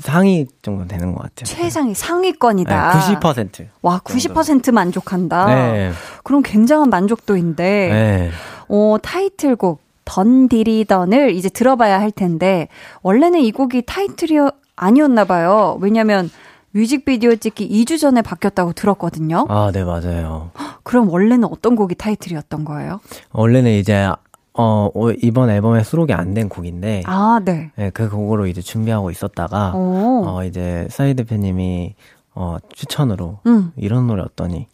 [0.00, 1.44] 상위 정도 되는 것 같아요.
[1.44, 2.92] 최상위 상위권이다.
[2.92, 3.66] 네, 90%.
[3.82, 5.46] 와, 90% 만족한다.
[5.46, 5.92] 네.
[6.24, 8.30] 그럼 굉장한 만족도인데, 네.
[8.68, 12.68] 어, 타이틀곡, 던디리던을 이제 들어봐야 할 텐데,
[13.02, 15.78] 원래는 이 곡이 타이틀이 아니었나 봐요.
[15.80, 16.30] 왜냐면,
[16.72, 19.46] 뮤직비디오 찍기 2주 전에 바뀌었다고 들었거든요.
[19.48, 20.50] 아, 네, 맞아요.
[20.84, 23.00] 그럼 원래는 어떤 곡이 타이틀이었던 거예요?
[23.32, 24.08] 원래는 이제,
[24.54, 27.70] 어, 어, 이번 앨범에 수록이 안 된 곡인데, 아, 네.
[27.76, 30.24] 네, 그 곡으로 이제 준비하고 있었다가, 오.
[30.26, 31.94] 어, 이제 사이 대표님이,
[32.34, 33.72] 어, 추천으로, 음.
[33.76, 34.66] 이런 노래 어떠니?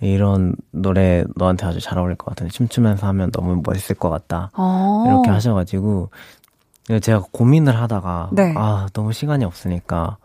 [0.00, 4.50] 이런 노래 너한테 아주 잘 어울릴 것 같은데, 춤추면서 하면 너무 멋있을 것 같다.
[4.56, 5.04] 어.
[5.06, 6.10] 이렇게 하셔가지고,
[7.02, 8.54] 제가 고민을 하다가, 네.
[8.56, 10.16] 아, 너무 시간이 없으니까,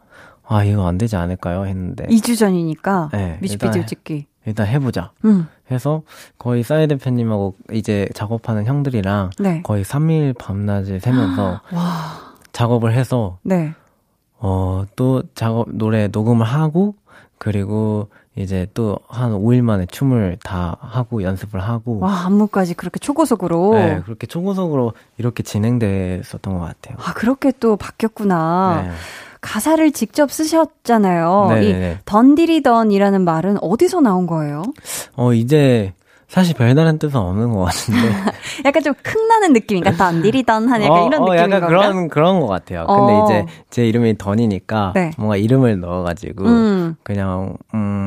[0.45, 1.65] 아, 이거 안 되지 않을까요?
[1.65, 4.27] 했는데, 2주 전이니까 네, 뮤직비디오 찍기.
[4.45, 5.12] 일단 해보자.
[5.25, 5.47] 음.
[5.71, 6.01] 해서
[6.38, 9.62] 거의 사이 대표님하고 이제 작업하는 형들이랑 네.
[9.63, 12.34] 거의 3일 밤낮을 새면서 와.
[12.51, 13.73] 작업을 해서 네.
[14.39, 16.95] 어 또 작업 노래 녹음을 하고
[17.38, 23.75] 그리고 이제 또 한 5일 만에 춤을 다 하고 연습을 하고 와, 안무까지 그렇게 초고속으로.
[23.75, 26.97] 네, 그렇게 초고속으로 이렇게 진행됐었던 것 같아요.
[26.99, 28.84] 아, 그렇게 또 바뀌었구나.
[28.88, 28.91] 네.
[29.43, 31.47] 가사를 직접 쓰셨잖아요.
[31.49, 31.91] 네네네.
[31.91, 34.63] 이 던디리던이라는 말은 어디서 나온 거예요?
[35.15, 35.93] 어 이제
[36.27, 37.99] 사실 별다른 뜻은 없는 것 같은데
[38.65, 39.91] 약간 좀 흥나는 느낌인가?
[39.91, 41.67] 던디리던 하는 약간 어, 이런 어, 느낌인 약간 건가?
[41.67, 42.86] 그런 그런 것 같아요.
[42.88, 42.95] 어.
[42.95, 45.12] 근데 이제 제 이름이 던이니까 네.
[45.17, 46.95] 뭔가 이름을 넣어가지고 음.
[47.03, 48.03] 그냥 음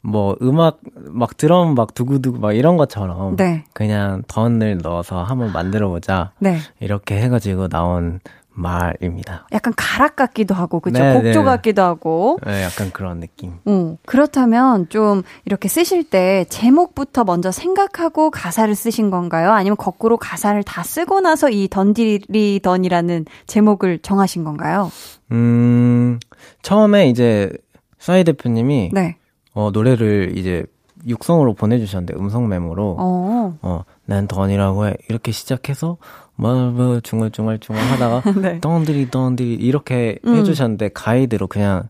[0.00, 3.64] 뭐 음악 막 드럼 막 두구두구 막 이런 것처럼 네.
[3.72, 6.58] 그냥 던을 넣어서 한번 만들어 보자 네.
[6.80, 8.20] 이렇게 해가지고 나온
[8.56, 9.46] 말입니다.
[9.52, 11.02] 약간 가락 같기도 하고, 그죠?
[11.02, 11.44] 네, 곡조 네.
[11.44, 12.38] 같기도 하고.
[12.44, 13.54] 네, 약간 그런 느낌.
[13.66, 19.52] 어, 그렇다면 좀 이렇게 쓰실 때 제목부터 먼저 생각하고 가사를 쓰신 건가요?
[19.52, 24.90] 아니면 거꾸로 가사를 다 쓰고 나서 이 던디리던이라는 제목을 정하신 건가요?
[25.32, 26.18] 음
[26.62, 27.50] 처음에 이제
[27.98, 29.16] 싸이 대표님이 네.
[29.52, 30.64] 어, 노래를 이제
[31.06, 33.58] 육성으로 보내주셨는데 음성 메모로 어.
[33.62, 34.94] 어, 난 던이라고 해.
[35.08, 35.98] 이렇게 시작해서,
[36.36, 38.60] 뭐, 뭐, 중얼중얼중얼 하다가, 네.
[38.60, 40.36] 던디리, 던디리, 이렇게 음.
[40.36, 41.88] 해주셨는데, 가이드로 그냥,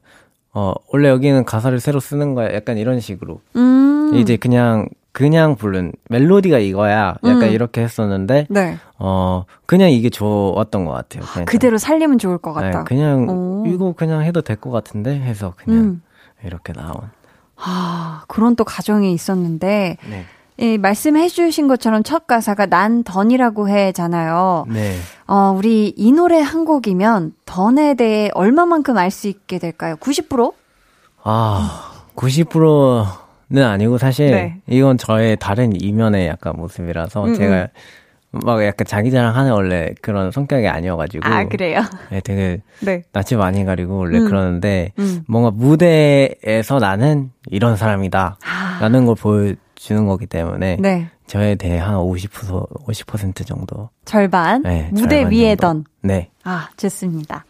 [0.55, 2.55] 어, 원래 여기는 가사를 새로 쓰는 거야.
[2.55, 3.41] 약간 이런 식으로.
[3.57, 4.13] 음.
[4.15, 7.17] 이제 그냥, 그냥 부른, 멜로디가 이거야.
[7.25, 7.51] 약간 음.
[7.53, 8.77] 이렇게 했었는데, 네.
[8.99, 11.23] 어, 그냥 이게 좋았던 것 같아요.
[11.33, 12.85] 그냥 그대로 살리면 좋을 것 네, 같다.
[12.85, 13.65] 그냥, 오.
[13.67, 15.19] 이거 그냥 해도 될 것 같은데?
[15.19, 16.03] 해서 그냥, 음.
[16.45, 16.95] 이렇게 나온.
[17.57, 20.25] 아, 그런 또 가정이 있었는데, 네.
[20.59, 24.65] 이 말씀해 주신 것처럼 첫 가사가 난 던이라고 해잖아요.
[24.69, 24.97] 네.
[25.27, 29.97] 어, 우리 이 노래 한 곡이면 던에 대해 얼마만큼 알 수 있게 될까요?
[29.97, 30.55] 90%?
[31.25, 34.61] 아, 90%는 아니고 사실 네.
[34.67, 37.69] 이건 저의 다른 이면의 약간 모습이라서 음, 제가
[38.31, 41.83] 막 약간 자기 자랑하는 원래 그런 성격이 아니어가지고 아, 그래요?
[42.11, 43.03] 네, 되게 네.
[43.13, 44.27] 낯이 많이 가리고 원래 음.
[44.27, 45.23] 그러는데 음.
[45.29, 51.09] 뭔가 무대에서 나는 이런 사람이다 아, 라는 걸 보여 주는 거기 때문에 네.
[51.27, 53.91] 저에 대해 한 50%, 50% 정도.
[54.05, 54.63] 절반.
[54.63, 55.55] 네, 무대 절반 위에.
[55.55, 55.85] 던.
[56.03, 56.31] 네.
[56.45, 57.45] 아, 좋습니다.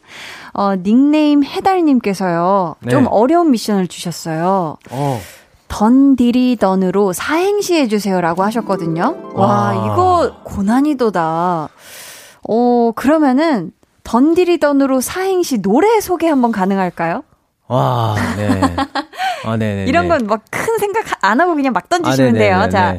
[0.53, 2.77] 어, 닉네임 해달님께서요.
[2.91, 3.09] 좀 네.
[3.11, 4.77] 어려운 미션을 주셨어요.
[4.91, 5.21] 어.
[5.69, 9.33] 던디리던으로 사행시 해주세요라고 하셨거든요.
[9.35, 9.75] 와, 와.
[9.75, 11.69] 이거 고난이도다.
[12.49, 13.73] 어, 그러면은
[14.05, 17.25] 던디리던으로 사행시 노래 소개 한번 가능할까요?
[17.69, 18.49] 와, 네.
[19.45, 19.87] 아, 네네.
[19.89, 22.69] 이런 건 막 큰 생각 안 하고 그냥 막 던지시면 돼요.
[22.71, 22.99] 자,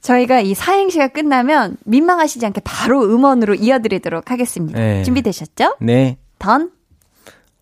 [0.00, 4.78] 저희가 이 사행시가 끝나면 민망하시지 않게 바로 음원으로 이어드리도록 하겠습니다.
[4.78, 5.02] 네.
[5.02, 5.76] 준비되셨죠?
[5.80, 6.16] 네.
[6.38, 6.70] 던,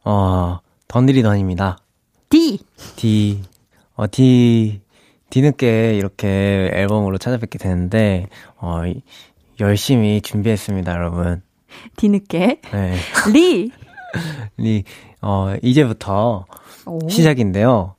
[0.05, 1.79] 어, 던드리던입니다.
[2.29, 2.59] 디.
[2.97, 3.43] D,
[3.97, 4.81] 어, D,
[5.31, 9.03] 뒤늦게 이렇게 앨범으로 찾아뵙게 되는데, 어, 이-
[9.61, 11.43] 열심히 준비했습니다, 여러분.
[11.97, 12.61] 뒤늦게.
[12.73, 12.97] 네.
[13.33, 13.71] 리.
[14.59, 14.85] 이,
[15.27, 16.45] 어, 이제부터
[16.87, 17.09] 오.
[17.09, 17.95] 시작인데요.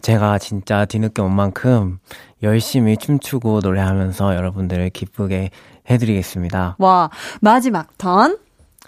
[0.00, 1.98] 제가 진짜 뒤늦게 온 만큼
[2.42, 5.50] 열심히 춤추고 노래하면서 여러분들을 기쁘게
[5.90, 6.76] 해드리겠습니다.
[6.78, 8.38] 와, 마지막 던.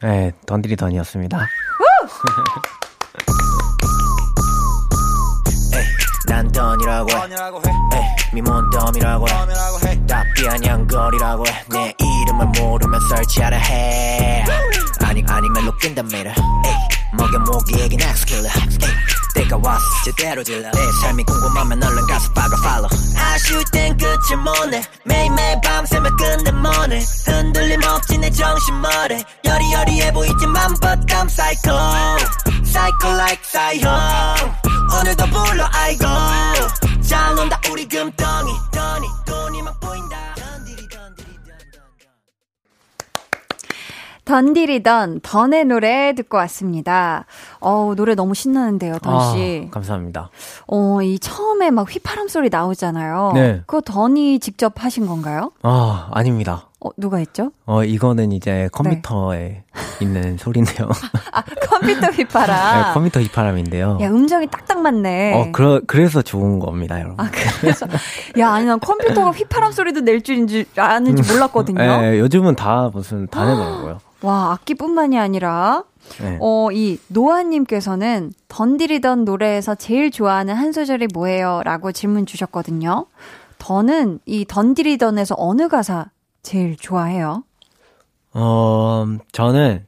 [0.02, 1.38] 네, 던드리던이었습니다.
[6.28, 8.02] 난 던이라고 해 에이,
[8.34, 9.26] 미몬 덤이라고
[9.86, 14.44] 해 답비한 양거리라고 해 내 이름을 모르면 설치하라 해
[15.04, 15.20] 아니
[15.84, 16.34] in the mirror
[16.66, 18.52] 에이, 먹여 모기에게 next killer
[19.34, 20.70] 때가 왔어 제대로 질러.
[20.70, 22.88] 내 삶이 궁금하면 얼른 가서 박아 follow.
[23.18, 27.04] 아쉬울 땐 끝을 못내 매일매일 밤새며 끝내 뭐네?
[27.26, 31.76] 흔들림 없지 내 정신 머리 여리여리해 보이지만 but I'm psycho.
[32.64, 33.92] Psycho like psycho
[34.98, 36.04] 오늘도 불러 아이고
[37.06, 38.52] 잘 논다 우리 금덩이.
[38.72, 40.16] 돈이 돈이 막 보인다
[44.26, 47.24] 던디리던 던의 노래 듣고 왔습니다.
[47.60, 49.68] 어우, 노래 너무 신나는데요, 던씨.
[49.68, 50.30] 아, 감사합니다.
[50.66, 53.32] 어, 이 처음에 막 휘파람 소리 나오잖아요.
[53.34, 53.62] 네.
[53.66, 55.52] 그거 던이 직접 하신 건가요?
[55.62, 56.68] 아, 아닙니다.
[56.80, 57.52] 어, 누가 했죠?
[57.66, 59.62] 어, 이거는 이제 컴퓨터에
[60.02, 60.88] 있는 소리인데요.
[61.32, 62.94] 아, 컴퓨터 네, 휘파람.
[62.94, 63.98] 컴퓨터 휘파람인데요.
[64.00, 65.34] 야, 음정이 딱딱 맞네.
[65.34, 67.24] 어, 그러, 그래서 좋은 겁니다, 여러분.
[67.24, 67.86] 아, 그래서.
[68.38, 71.78] 야, 아니, 난 컴퓨터가 휘파람 소리도 낼 줄인 줄 아는지 몰랐거든요.
[71.78, 73.98] 네, 요즘은 다 무슨 다 내더라고요.
[74.22, 75.84] 와, 악기뿐만이 아니라,
[76.20, 76.38] 네.
[76.40, 81.62] 어, 이 노아님께서는 던디리던 노래에서 제일 좋아하는 한 소절이 뭐예요?
[81.64, 83.06] 라고 질문 주셨거든요.
[83.58, 86.10] 던은 이 던디리던에서 어느 가사
[86.42, 87.44] 제일 좋아해요?
[88.32, 89.86] 어, 저는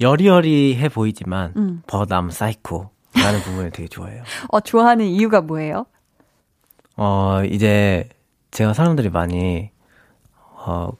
[0.00, 1.82] 여리여리해 보이지만 음.
[1.86, 4.22] but I'm psycho 라는 부분을 되게 좋아해요.
[4.48, 5.86] 어, 좋아하는 이유가 뭐예요?
[6.96, 8.08] 어, 이제
[8.50, 9.70] 제가 사람들이 많이
[10.34, 10.90] 어,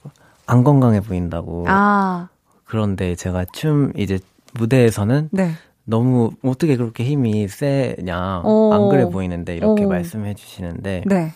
[0.46, 2.28] 안 건강해 보인다고 아,
[2.64, 4.18] 그런데 제가 춤 이제
[4.54, 5.52] 무대에서는 네.
[5.84, 8.72] 너무 어떻게 그렇게 힘이 세냐 오.
[8.72, 9.88] 안 그래 보이는데 이렇게 오.
[9.88, 11.32] 말씀해 주시는데 네.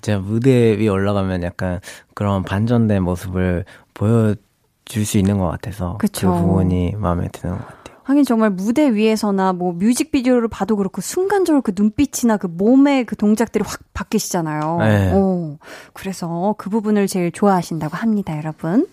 [0.00, 1.80] 제가 무대 위에 올라가면 약간
[2.14, 6.32] 그런 반전된 모습을 보여줄 수 있는 것 같아서 그쵸.
[6.32, 7.75] 그 부분이 마음에 드는 것 같아요.
[8.06, 13.64] 하긴 정말 무대 위에서나 뭐 뮤직비디오를 봐도 그렇고 순간적으로 그 눈빛이나 그 몸의 그 동작들이
[13.66, 14.78] 확 바뀌시잖아요.
[14.78, 15.12] 네.
[15.12, 15.58] 오,
[15.92, 18.86] 그래서 그 부분을 제일 좋아하신다고 합니다, 여러분.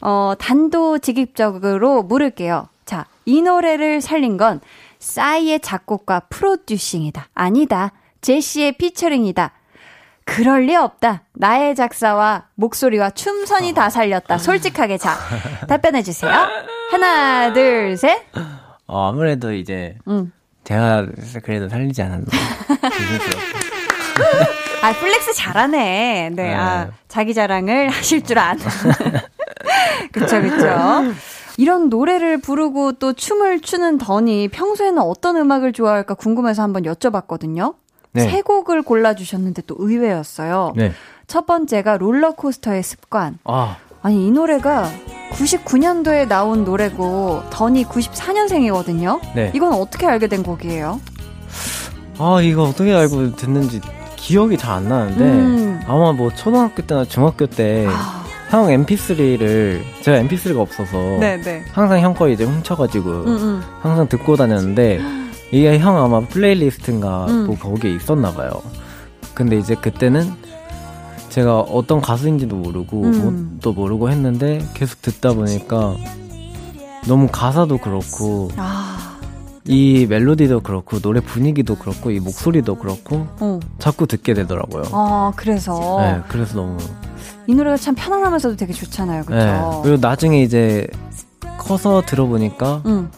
[0.00, 2.68] 어, 단도직입적으로 물을게요.
[2.84, 4.60] 자, 이 노래를 살린 건
[5.00, 7.30] 싸이의 작곡과 프로듀싱이다.
[7.34, 7.90] 아니다.
[8.20, 9.50] 제시의 피처링이다.
[10.24, 11.22] 그럴 리 없다.
[11.32, 14.38] 나의 작사와 목소리와 춤선이 다 살렸다.
[14.38, 15.16] 솔직하게 자,
[15.66, 16.30] 답변해 주세요.
[16.90, 18.22] 하나, 둘, 셋.
[18.86, 20.32] 어, 아무래도 이제 응.
[20.64, 21.06] 제가
[21.42, 22.26] 그래도 살리지 않았나.
[24.82, 26.30] 아, flex 잘하네.
[26.34, 26.54] 네, 네.
[26.54, 28.62] 아, 자기 자랑을 하실 줄 아는.
[30.12, 31.12] 그쵸, 그쵸.
[31.58, 37.74] 이런 노래를 부르고 또 춤을 추는 던이 평소에는 어떤 음악을 좋아할까 궁금해서 한번 여쭤봤거든요.
[38.12, 38.28] 네.
[38.28, 40.72] 세 곡을 골라주셨는데 또 의외였어요.
[40.76, 40.92] 네.
[41.26, 43.38] 첫 번째가 롤러코스터의 습관.
[43.44, 44.88] 아, 아니, 이 노래가
[45.32, 49.18] 99년도에 나온 노래고, 던이 94년생이거든요.
[49.34, 49.50] 네.
[49.52, 51.00] 이건 어떻게 알게 된 곡이에요?
[52.18, 53.80] 아, 이거 어떻게 알고 듣는지
[54.14, 55.80] 기억이 잘 안 나는데 음.
[55.88, 61.64] 아마 뭐 초등학교 때나 중학교 때 아, 형 MP3를 제가 MP3가 없어서 네네.
[61.72, 63.62] 항상 형 거 이제 훔쳐가지고 음, 음.
[63.80, 65.00] 항상 듣고 다녔는데
[65.50, 67.46] 이게 형 아마 플레이리스트인가 음.
[67.46, 68.50] 뭐 거기에 있었나 봐요.
[69.34, 70.32] 근데 이제 그때는
[71.36, 73.50] 제가 어떤 가수인지도 모르고 음.
[73.52, 75.94] 뭣도 모르고 했는데 계속 듣다 보니까
[77.06, 79.18] 너무 가사도 그렇고 아,
[79.66, 83.60] 이 멜로디도 그렇고 노래 분위기도 그렇고 이 목소리도 그렇고 어.
[83.78, 84.84] 자꾸 듣게 되더라고요.
[84.92, 85.98] 아, 그래서.
[86.00, 86.78] 네, 그래서 너무
[87.46, 89.24] 이 노래가 참 편안하면서도 되게 좋잖아요.
[89.26, 89.36] 그쵸?
[89.36, 89.60] 네.
[89.82, 90.86] 그리고 나중에 이제
[91.58, 93.10] 커서 들어보니까 음,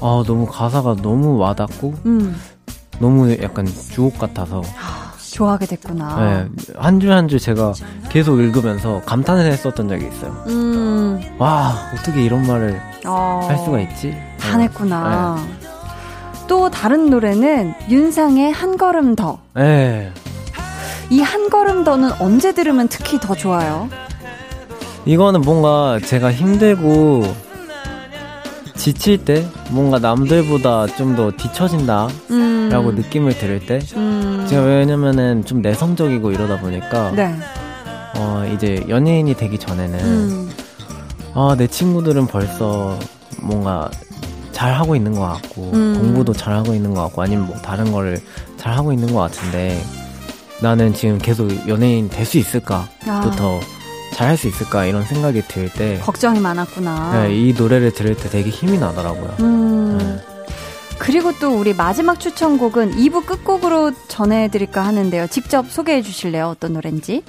[0.00, 2.36] 아 너무 가사가 너무 와닿고 음.
[3.00, 4.62] 너무 약간 주옥 같아서
[5.40, 6.20] 좋아하게 됐구나.
[6.20, 7.72] 네, 한줄 한 줄 제가
[8.10, 10.44] 계속 읽으면서 감탄을 했었던 적이 있어요.
[10.48, 13.46] 음, 와, 어떻게 이런 말을 어.
[13.48, 14.14] 할 수가 있지?
[14.38, 14.68] 다 네.
[16.46, 19.38] 또 다른 노래는 윤상의 한 걸음 더.
[19.54, 20.12] 네.
[21.08, 23.88] 이한 걸음 더는 언제 들으면 특히 더 좋아요.
[25.06, 27.22] 이거는 뭔가 제가 힘들고
[28.76, 34.09] 지칠 때 뭔가 남들보다 좀 더 뒤처진다라고 음, 느낌을 들을 때 음,
[34.50, 37.34] 제가 왜냐면은 좀 내성적이고 이러다 보니까 네.
[38.16, 40.50] 어 이제 연예인이 되기 전에는 음,
[41.34, 42.98] 아내 친구들은 벌써
[43.40, 43.88] 뭔가
[44.52, 45.96] 잘 하고 있는 것 같고 음.
[46.00, 48.20] 공부도 잘 하고 있는 것 같고 아니면 뭐 다른 거를
[48.56, 49.80] 잘 하고 있는 것 같은데
[50.60, 53.60] 나는 지금 계속 연예인 될 수 있을까부터 아.
[54.14, 57.22] 잘할 수 있을까 이런 생각이 들 때 걱정이 많았구나.
[57.22, 59.34] 네, 이 노래를 들을 때 되게 힘이 나더라고요.
[59.40, 59.98] 음.
[59.98, 60.29] 네.
[61.00, 65.26] 그리고 또 우리 마지막 추천곡은 2부 끝곡으로 전해드릴까 하는데요.
[65.28, 66.46] 직접 소개해 주실래요?
[66.48, 67.24] 어떤 노래인지?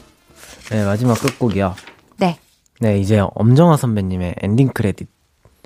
[0.72, 1.74] 네, 마지막 끝곡이요.
[2.18, 2.38] 네.
[2.82, 5.08] 네, 이제 엄정화 선배님의 Ending Credit.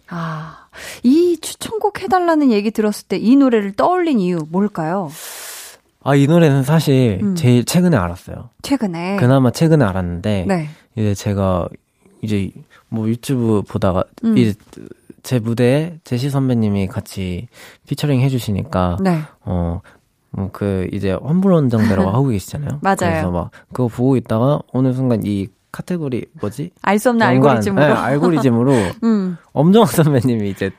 [0.08, 0.68] 아,
[1.02, 5.10] 이 추천곡 해달라는 얘기 들었을 때 이 노래를 떠올린 이유 뭘까요?
[6.04, 7.36] 아, 이 노래는 사실 음.
[7.36, 8.52] 제일 최근에 알았어요.
[8.62, 9.16] 최근에.
[9.18, 10.70] 그나마 최근에 알았는데, 네.
[10.96, 11.68] 이제 제가
[12.22, 12.52] 이제
[12.90, 14.38] 뭐 유튜브 보다가 음.
[14.38, 14.54] 이제
[15.26, 17.48] 제 무대에 제시 선배님이 같이
[17.88, 19.20] 피처링 해주시니까 네.
[19.42, 19.82] 어.
[19.84, 19.96] 뭐
[20.52, 22.80] 그 이제 환불 원정대라고 하고 계시잖아요.
[22.82, 22.96] 맞아요.
[23.00, 26.72] 그래서 막 그거 보고 있다가 어느 순간 이 카테고리 뭐지?
[26.82, 27.86] 알 수 없는 연관, 알고리즘으로.
[27.86, 28.72] 네, 알고리즘으로
[29.04, 29.38] 음.
[29.54, 30.72] 엄정화 선배님이 이제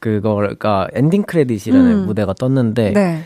[0.00, 2.06] 그거가 Ending Credit이라는 음.
[2.06, 3.22] 무대가 떴는데 네.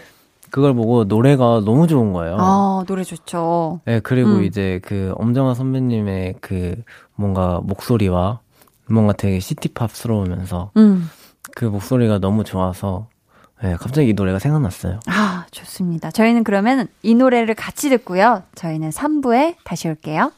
[0.51, 2.37] 그걸 보고 노래가 너무 좋은 거예요.
[2.39, 3.81] 아, 노래 좋죠.
[3.85, 4.45] 네, 그리고 음.
[4.45, 6.77] 이제 그 엄정화 선배님의 그
[7.15, 8.41] 뭔가 목소리와
[8.89, 11.11] 뭔가 되게 city pop스러우면서 음.
[11.55, 13.09] 그 목소리가 너무 좋아서
[13.63, 15.01] 네, 갑자기 이 노래가 생각났어요.
[15.07, 16.11] 아, 좋습니다.
[16.11, 18.43] 저희는 그러면 이 노래를 같이 듣고요.
[18.55, 20.31] 저희는 3부에 다시 올게요.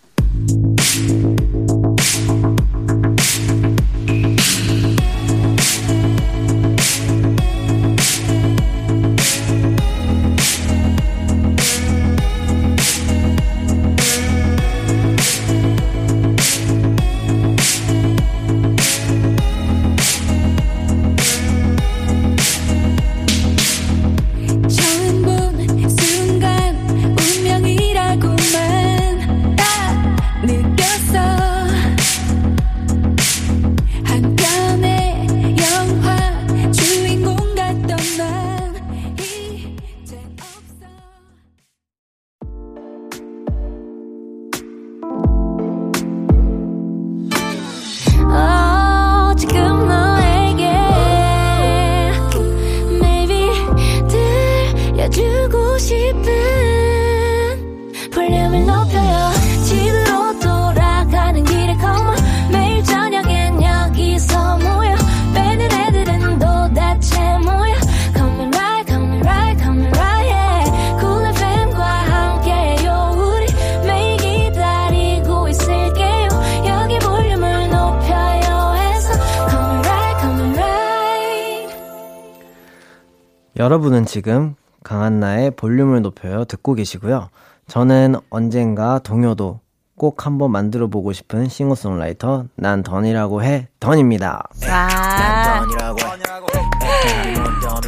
[84.09, 84.55] 지금
[84.85, 87.29] 강한나의 볼륨을 높여요 듣고 계시고요.
[87.67, 89.61] 저는 언젠가 동요도
[89.99, 94.49] 꼭 한번 만들어 보고 싶은 싱어송라이터 난 던이라고 해 던입니다.
[94.67, 95.67] 와.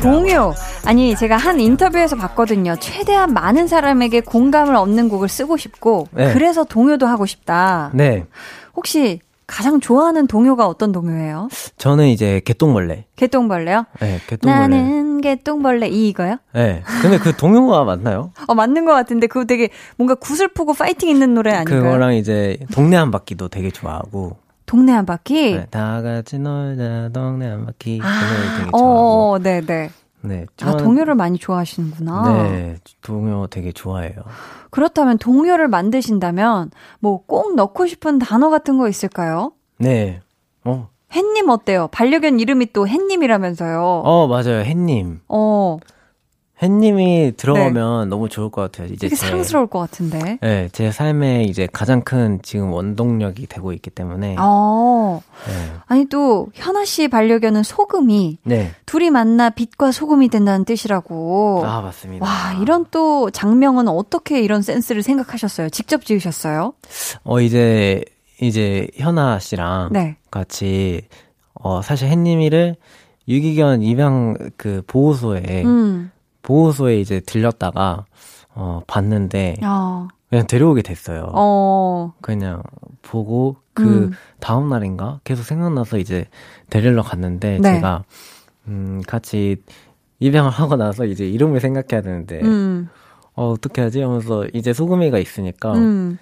[0.02, 0.52] 동요.
[0.84, 2.76] 아니, 제가 한 인터뷰에서 봤거든요.
[2.80, 6.32] 최대한 많은 사람에게 공감을 얻는 곡을 쓰고 싶고, 네.
[6.32, 7.90] 그래서 동요도 하고 싶다.
[7.94, 8.26] 네,
[8.74, 9.20] 혹시
[9.50, 11.48] 가장 좋아하는 동요가 어떤 동요예요?
[11.76, 13.06] 저는 이제 개똥벌레.
[13.16, 13.84] 개똥벌레요?
[14.00, 14.68] 네, 개똥벌레.
[14.68, 16.36] 나는 개똥벌레 이거요?
[16.54, 18.30] 네, 근데 그 동요가 맞나요?
[18.46, 21.82] 어 맞는 것 같은데 그거 되게 뭔가 구슬프고 파이팅 있는 노래 아닌가요?
[21.82, 24.36] 그거랑 이제 동네 한 바퀴도 되게 좋아하고.
[24.66, 25.56] 동네 한 바퀴.
[25.56, 27.98] 네, 다 같이 놀자 동네 한 바퀴.
[27.98, 29.32] 그 노래 아, 되게 좋아하고.
[29.32, 29.90] 어, 네, 네.
[30.22, 32.22] 네, 아, 동요를 많이 좋아하시는구나.
[32.22, 34.12] 네, 동요 되게 좋아해요.
[34.70, 39.52] 그렇다면 동요를 만드신다면 뭐 꼭 넣고 싶은 단어 같은 거 있을까요?
[39.78, 40.20] 네,
[40.64, 41.88] 어, 햇님 어때요?
[41.92, 44.02] 반려견 이름이 또 햇님이라면서요.
[44.04, 45.20] 어 맞아요, 햇님.
[45.28, 45.78] 어,
[46.62, 48.88] 햇님이 들어오면 너무 좋을 것 같아요.
[48.88, 50.38] 이제 되게 제, 사랑스러울 것 같은데.
[50.42, 54.36] 네, 제 삶의 이제 가장 큰 지금 원동력이 되고 있기 때문에.
[54.38, 55.72] 어, 네.
[55.86, 58.72] 아니 또 현아 씨 반려견은 소금이 네.
[58.84, 61.62] 둘이 만나 빛과 소금이 된다는 뜻이라고.
[61.64, 62.26] 아 맞습니다.
[62.26, 65.70] 와, 이런 또 장명은 어떻게 이런 센스를 생각하셨어요?
[65.70, 66.74] 직접 지으셨어요?
[67.24, 68.04] 어 이제
[68.40, 70.16] 이제 현아 씨랑 네.
[70.30, 71.02] 같이
[71.54, 72.76] 어 사실 햇님이를
[73.28, 76.10] 유기견 입양 그 보호소에 음.
[76.42, 78.06] 보호소에 이제 들렸다가
[78.54, 81.30] 어, 봤는데 어, 그냥 데려오게 됐어요.
[81.34, 82.62] 어, 그냥
[83.02, 84.10] 보고 그 음.
[84.40, 86.26] 다음 날인가 계속 생각나서 이제
[86.68, 87.74] 데리러 갔는데 네.
[87.74, 88.04] 제가
[88.68, 89.56] 음 같이
[90.18, 92.88] 입양을 하고 나서 이제 이름을 생각해야 되는데 음,
[93.34, 96.18] 어 어떻게 하지 하면서 이제 소금이가 있으니까 음,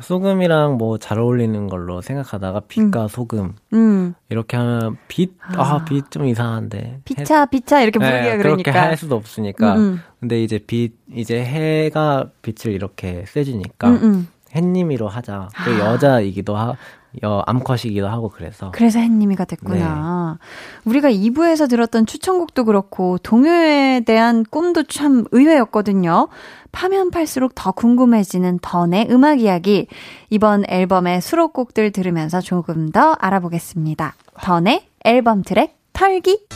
[0.00, 4.14] 소금이랑 뭐 잘 어울리는 걸로 생각하다가 빛과 소금 음.
[4.30, 8.70] 이렇게 하면 빛아 빛 좀 이상한데 비차, 비차 이렇게 해- 부르기가 네, 그러니까.
[8.72, 10.00] 그렇게 할 수도 없으니까 음, 음.
[10.20, 14.28] 근데 이제 빛 이제 해가 빛을 이렇게 쐬주니까 음, 음.
[14.54, 15.92] 햇님이로 하자 또 아.
[15.92, 16.74] 여자이기도 하
[17.22, 20.38] 여, 암컷이기도 하고 그래서 그래서 햇님이가 됐구나.
[20.84, 26.28] 우리가 2부에서 들었던 추천곡도 그렇고 동요에 대한 꿈도 참 의외였거든요.
[26.72, 29.88] 파면 팔수록 더 궁금해지는 던의 음악 이야기.
[30.30, 34.14] 이번 앨범의 수록곡들 들으면서 조금 더 알아보겠습니다.
[34.42, 36.46] 던의 앨범 트랙 털기.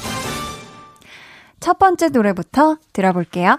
[1.61, 3.59] 첫 번째 노래부터 들어볼게요.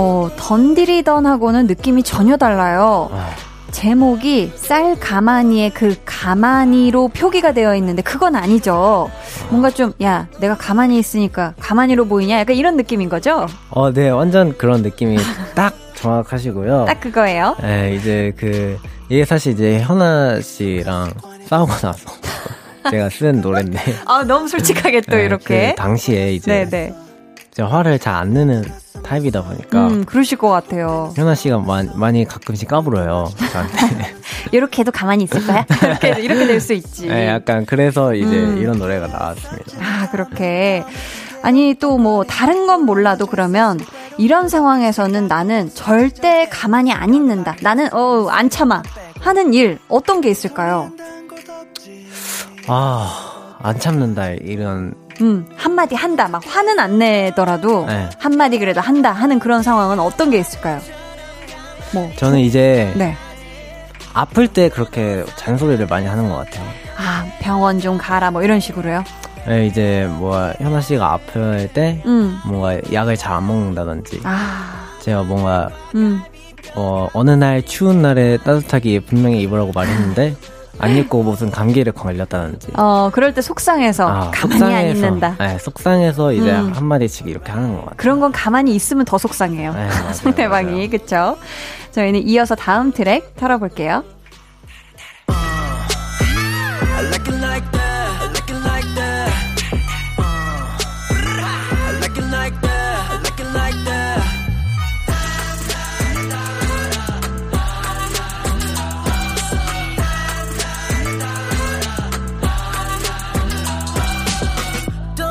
[0.00, 3.10] 어, 던디리던하고는 느낌이 전혀 달라요.
[3.72, 9.10] 제목이 쌀 가마니의 그 가마니로 표기가 되어 있는데 그건 아니죠.
[9.50, 12.38] 뭔가 좀, 야, 내가 가만히 있으니까 가마니로 보이냐?
[12.38, 13.46] 약간 이런 느낌인 거죠?
[13.70, 15.18] 어, 네, 완전 그런 느낌이
[15.56, 16.84] 딱 정확하시고요.
[16.86, 17.56] 딱 그거예요.
[17.60, 18.78] 네, 이제 그,
[19.08, 21.10] 이게 사실 이제 현아 씨랑
[21.46, 21.92] 싸우고 나서
[22.88, 23.80] 제가 쓴 노래인데.
[24.06, 25.70] 아, 너무 솔직하게 또 네, 이렇게.
[25.70, 26.94] 그 당시에 이제 네네.
[27.50, 28.62] 제가 화를 잘 안 내는
[29.02, 29.86] 타입이다 보니까.
[29.88, 31.12] 음, 그러실 것 같아요.
[31.16, 33.30] 현아 씨가 많이, 많이 가끔씩 까불어요.
[33.52, 34.14] 저한테.
[34.52, 35.64] 이렇게 해도 가만히 있을 거야?
[35.82, 37.06] 이렇게, 이렇게 될 수 있지.
[37.06, 38.58] 네, 약간 그래서 이제 음.
[38.58, 39.72] 이런 노래가 나왔습니다.
[39.80, 40.84] 아, 그렇게.
[41.42, 43.78] 아니, 또 뭐, 다른 건 몰라도 그러면,
[44.18, 47.54] 이런 상황에서는 나는 절대 가만히 안 있는다.
[47.62, 48.82] 나는, 어, 안 참아.
[49.20, 50.90] 하는 일, 어떤 게 있을까요?
[52.66, 54.94] 아, 안 참는다, 이런.
[55.20, 56.28] 음, 한마디 한다.
[56.28, 58.08] 막 화는 안 내더라도, 네.
[58.18, 59.10] 한마디 그래도 한다.
[59.12, 60.80] 하는 그런 상황은 어떤 게 있을까요?
[61.92, 63.16] 뭐, 저는 이제 네.
[64.14, 66.64] 아플 때 그렇게 잔소리를 많이 하는 것 같아요.
[66.96, 68.30] 아, 병원 좀 가라.
[68.30, 69.04] 뭐 이런 식으로요.
[69.46, 72.38] 네, 이제 뭐 현아 씨가 아플 때 음.
[72.44, 76.20] 뭔가 약을 잘 안 먹는다든지 아, 제가 뭔가 음.
[76.74, 80.34] 어, 어느 날 추운 날에 따뜻하게 분명히 입으라고 말했는데
[80.78, 85.36] 안 입고 무슨 감기를 걸렸다든지 어, 그럴 때 속상해서 아, 가만히 안 있는다.
[85.38, 86.72] 네, 속상해서 이제 음.
[86.72, 87.94] 한 마디씩 이렇게 하는 것 같아요.
[87.96, 89.72] 그런 건 가만히 있으면 더 속상해요.
[89.72, 90.90] 네, 맞아요, 상대방이 맞아요.
[90.90, 91.36] 그쵸?
[91.92, 94.04] 저희는 이어서 다음 트랙 털어볼게요.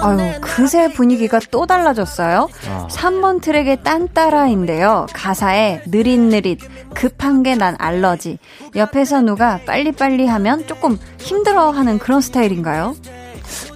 [0.07, 2.49] 아유, 그새 분위기가 또 달라졌어요.
[2.69, 2.87] 아.
[2.89, 5.07] 3번 트랙의 딴따라인데요.
[5.13, 6.59] 가사에 느릿느릿,
[6.93, 8.37] 급한 게 난 알러지.
[8.75, 12.95] 옆에서 누가 빨리빨리 하면 조금 힘들어 하는 그런 스타일인가요?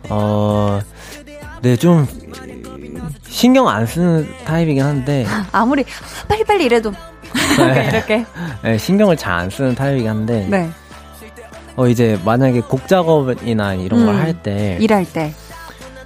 [0.10, 0.80] 어,
[1.62, 2.08] 네, 좀
[3.28, 5.86] 신경 안 쓰는 타입이긴 한데 아무리
[6.28, 6.92] 빨리빨리 이래도
[7.90, 8.26] 이렇게.
[8.64, 10.70] 네, 신경을 잘 안 쓰는 타입이긴 한데 네.
[11.78, 15.34] 어 이제 만약에 곡 작업이나 이런 음, 걸할 때 일할 때.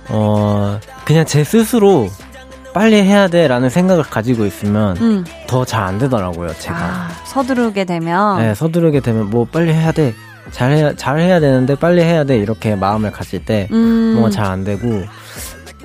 [0.10, 2.10] 어, 그냥 제 스스로
[2.74, 5.26] 빨리 해야 돼라는 생각을 가지고 있으면 음.
[5.48, 6.78] 더잘 안 되더라고요, 제가.
[6.78, 8.38] 아, 서두르게 되면.
[8.40, 10.14] 네, 서두르게 되면 뭐 빨리 해야 돼.
[10.52, 12.38] 잘 해야, 잘 해야 되는데 빨리 해야 돼.
[12.38, 14.12] 이렇게 마음을 가질 때 음.
[14.14, 15.04] 뭔가 잘 안 되고,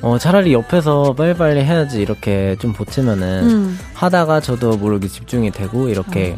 [0.02, 3.78] 어, 차라리 옆에서 빨리빨리 해야지 이렇게 좀 보채면은 음.
[3.94, 6.36] 하다가 저도 모르게 집중이 되고 이렇게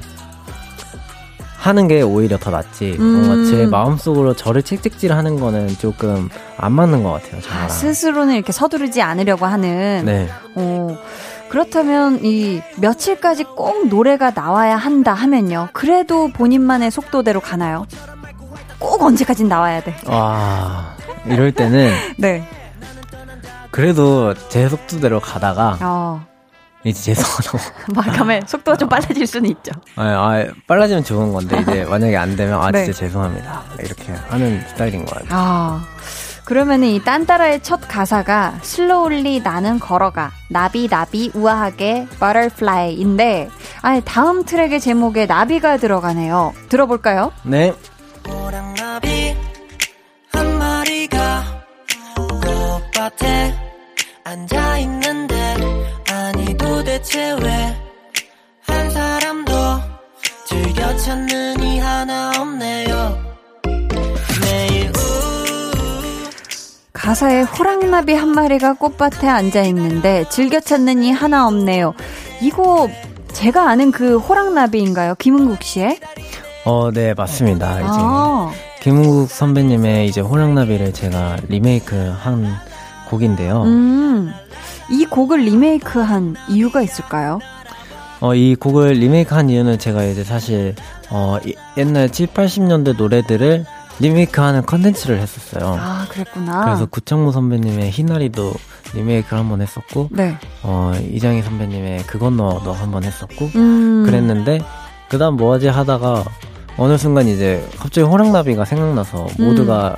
[1.62, 2.96] 하는 게 오히려 더 낫지.
[2.98, 3.22] 음.
[3.24, 7.62] 뭔가 제 마음속으로 저를 책찍질 하는 거는 조금 안 맞는 것 같아요, 저랑.
[7.62, 10.02] 아, 스스로는 이렇게 서두르지 않으려고 하는.
[10.04, 10.28] 네.
[10.56, 10.98] 어,
[11.50, 15.68] 그렇다면 이 며칠까지 꼭 노래가 나와야 한다 하면요.
[15.72, 17.86] 그래도 본인만의 속도대로 가나요?
[18.80, 19.94] 꼭 언제까진 나와야 돼.
[20.08, 20.96] 와,
[21.26, 22.44] 이럴 때는 네.
[23.70, 26.26] 그래도 제 속도대로 가다가 어,
[26.84, 27.58] 이제 죄송하다고.
[27.94, 29.72] 마감에 속도가 좀 빨라질 수는 있죠.
[29.96, 32.84] 아, 아, 빨라지면 좋은 건데 이제 만약에 안 되면 아 네.
[32.84, 33.62] 진짜 죄송합니다.
[33.78, 35.28] 이렇게 하는 스타일인 것 같아요.
[35.30, 35.84] 아.
[36.44, 43.48] 그러면은 이 딴따라의 첫 가사가 슬로울리 나는 걸어가 나비 나비 우아하게 butterfly인데
[43.80, 46.52] 아 다음 트랙의 제목에 나비가 들어가네요.
[46.68, 47.32] 들어볼까요?
[47.44, 47.72] 네.
[48.28, 49.36] 호랑나비
[50.32, 51.44] 한 마리가
[52.16, 53.54] 꽃밭에
[54.24, 55.01] 도
[57.03, 57.74] 대체 왜
[58.68, 59.53] 한 사람도
[60.46, 63.18] 즐겨 찾는 이 하나 없네요
[64.40, 64.92] 매일
[66.92, 71.94] 가사에 호랑나비 한 마리가 꽃밭에 앉아 있는데 즐겨 찾는 이 하나 없네요.
[72.40, 72.88] 이거
[73.32, 75.16] 제가 아는 그 호랑나비인가요?
[75.16, 75.98] 김은국 씨의?
[76.64, 77.80] 어, 네, 맞습니다.
[77.80, 82.55] 이제 아, 김흥국 선배님의 이제 호랑나비를 제가 리메이크 한
[83.11, 83.62] 곡인데요.
[83.62, 84.32] 음.
[84.93, 87.38] 이 곡을 리메이크한 이유가 있을까요?
[88.20, 90.74] 어, 이 곡을 리메이크 한 이유는 제가 이제 사실,
[91.11, 93.64] 어, 이- 옛날 7, 80년대 노래들을
[93.99, 95.76] 리메이크 하는 컨텐츠를 했었어요.
[95.80, 96.64] 아, 그랬구나.
[96.66, 98.53] 그래서 구창모 선배님의 희나리도
[98.95, 100.36] 리메이크를 한번 했었고, 네.
[100.62, 104.05] 어, 이장희 선배님의 그건 너도 한번 했었고, 음.
[104.05, 104.61] 그랬는데,
[105.09, 106.24] 그 다음 뭐하지 하다가,
[106.78, 109.97] 어느 순간 이제 갑자기 호랑나비가 생각나서 모두가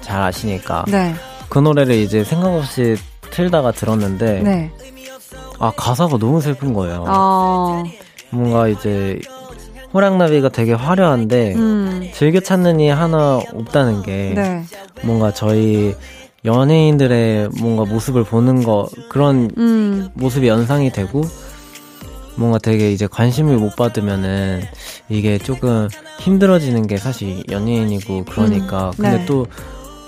[0.00, 1.14] 잘 아시니까, 네.
[1.48, 2.96] 그 노래를 이제 생각 없이
[3.32, 4.70] 틀다가 들었는데, 네.
[5.58, 7.04] 아, 가사가 너무 슬픈 거예요.
[7.08, 7.82] 어.
[8.30, 9.18] 뭔가 이제,
[9.92, 12.10] 호랑나비가 되게 화려한데, 음.
[12.14, 14.62] 즐겨 찾는 이 하나 없다는 게, 네.
[15.02, 15.94] 뭔가 저희
[16.44, 20.08] 연예인들의 뭔가 모습을 보는 거, 그런 음.
[20.14, 21.22] 모습이 연상이 되고,
[22.34, 24.62] 뭔가 되게 이제 관심을 못 받으면은
[25.10, 28.86] 이게 조금 힘들어지는 게 사실 연예인이고 그러니까.
[28.86, 29.26] 음, 근데 네.
[29.26, 29.46] 또,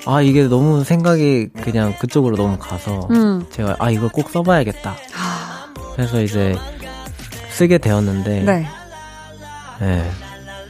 [0.06, 3.44] 아, 이게 너무 생각이 그냥 그쪽으로 너무 가서, 음.
[3.50, 4.90] 제가, 아, 이걸 꼭 써봐야겠다.
[5.16, 6.56] 아, 그래서 이제
[7.50, 8.66] 쓰게 되었는데, 네.
[9.80, 10.10] 네,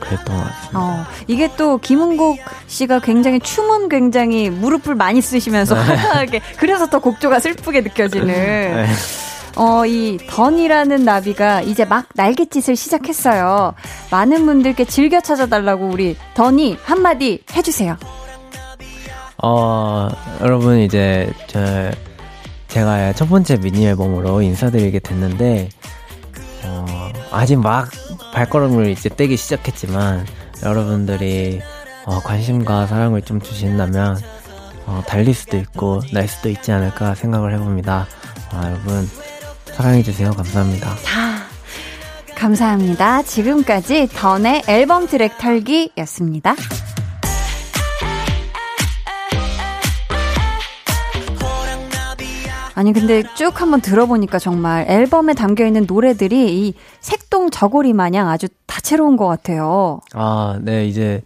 [0.00, 0.78] 그랬던 것 같습니다.
[0.78, 7.40] 어, 이게 또 김은국 씨가 굉장히 춤은 굉장히 무릎을 많이 쓰시면서 화사하게 그래서 더 곡조가
[7.40, 8.86] 슬프게 느껴지는 네.
[9.56, 13.74] 어, 이 던이라는 나비가 이제 막 날갯짓을 시작했어요.
[14.10, 17.96] 많은 분들께 즐겨 찾아달라고 우리 던이 한마디 해주세요.
[19.46, 20.08] 어,
[20.40, 21.90] 여러분 이제 저
[22.68, 25.68] 제가 첫 번째 미니 앨범으로 인사드리게 됐는데
[26.64, 27.90] 어, 아직 막
[28.32, 30.26] 발걸음을 이제 떼기 시작했지만
[30.62, 31.60] 여러분들이
[32.06, 34.18] 어, 관심과 사랑을 좀 주신다면
[34.86, 38.06] 어, 달릴 수도 있고 날 수도 있지 않을까 생각을 해봅니다.
[38.50, 39.06] 아, 여러분
[39.66, 40.30] 사랑해주세요.
[40.30, 40.94] 감사합니다.
[42.34, 43.22] 감사합니다.
[43.22, 46.54] 지금까지 던의 앨범 트랙 털기였습니다.
[52.74, 58.48] 아니 근데 쭉 한번 들어보니까 정말 앨범에 담겨 있는 노래들이 이 색동 저고리 마냥 아주
[58.66, 60.00] 다채로운 것 같아요.
[60.12, 61.22] 아, 네 이제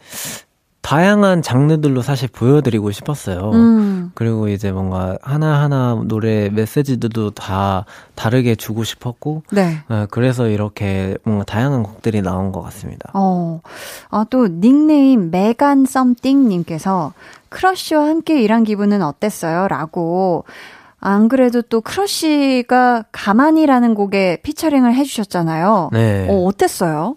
[0.88, 3.50] 다양한 장르들로 사실 보여드리고 싶었어요.
[3.52, 7.84] 음, 그리고 이제 뭔가 하나하나 노래 메시지들도 다
[8.14, 9.80] 다르게 주고 싶었고, 네.
[9.90, 13.10] 어, 그래서 이렇게 뭔가 다양한 곡들이 나온 것 같습니다.
[13.12, 13.60] 어,
[14.08, 17.12] 아, 또 닉네임 메간 썸띵님께서
[17.50, 19.68] 크러쉬와 함께 일한 기분은 어땠어요?
[19.68, 20.44] 라고
[21.00, 25.90] 안 그래도 또 크러쉬가 가만히라는 곡에 featuring을 해주셨잖아요.
[25.92, 26.26] 네.
[26.28, 27.16] 어, 어땠어요?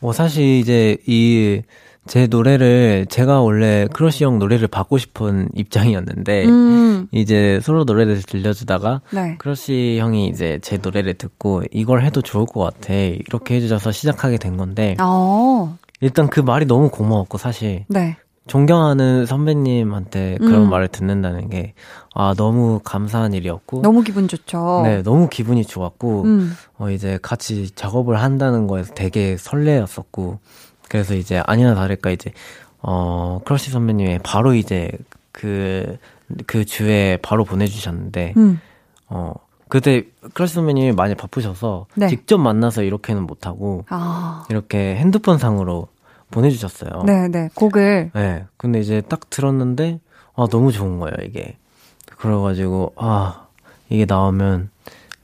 [0.00, 1.62] 뭐 사실 이제 이
[2.06, 9.02] 제 노래를 제가 원래 크러쉬 형 노래를 받고 싶은 입장이었는데, 음, 이제 솔로 노래를 들려주다가,
[9.12, 9.36] 네.
[9.38, 12.92] 크러쉬 형이 이제 제 노래를 듣고 이걸 해도 좋을 것 같아.
[12.92, 17.84] 이렇게 해주셔서 시작하게 된 건데, 어, 일단 그 말이 너무 고마웠고, 사실.
[17.88, 18.16] 네.
[18.46, 20.70] 존경하는 선배님한테 그런 음.
[20.70, 21.74] 말을 듣는다는 게,
[22.12, 24.82] 아, 너무 감사한 일이었고, 너무 기분 좋죠.
[24.84, 30.40] 네, 너무 기분이 좋았고, 음, 어, 이제 같이 작업을 한다는 거에서 되게 설레었었고,
[30.88, 32.32] 그래서 이제 아니나 다를까 이제,
[32.80, 34.90] 어, 크러쉬 선배님이 바로 이제
[35.30, 35.98] 그,
[36.46, 38.60] 그 주에 바로 보내주셨는데, 음,
[39.08, 39.34] 어,
[39.68, 42.08] 그때 크러쉬 선배님이 많이 바쁘셔서 네.
[42.08, 45.88] 직접 만나서 이렇게는 못하고, 아, 이렇게 핸드폰 상으로
[46.32, 47.04] 보내주셨어요.
[47.04, 47.48] 네, 네.
[47.54, 50.00] 곡을, 네, 근데 이제 딱 들었는데,
[50.34, 51.56] 아, 너무 좋은 거예요, 이게.
[52.16, 53.46] 그래가지고, 아,
[53.88, 54.70] 이게 나오면,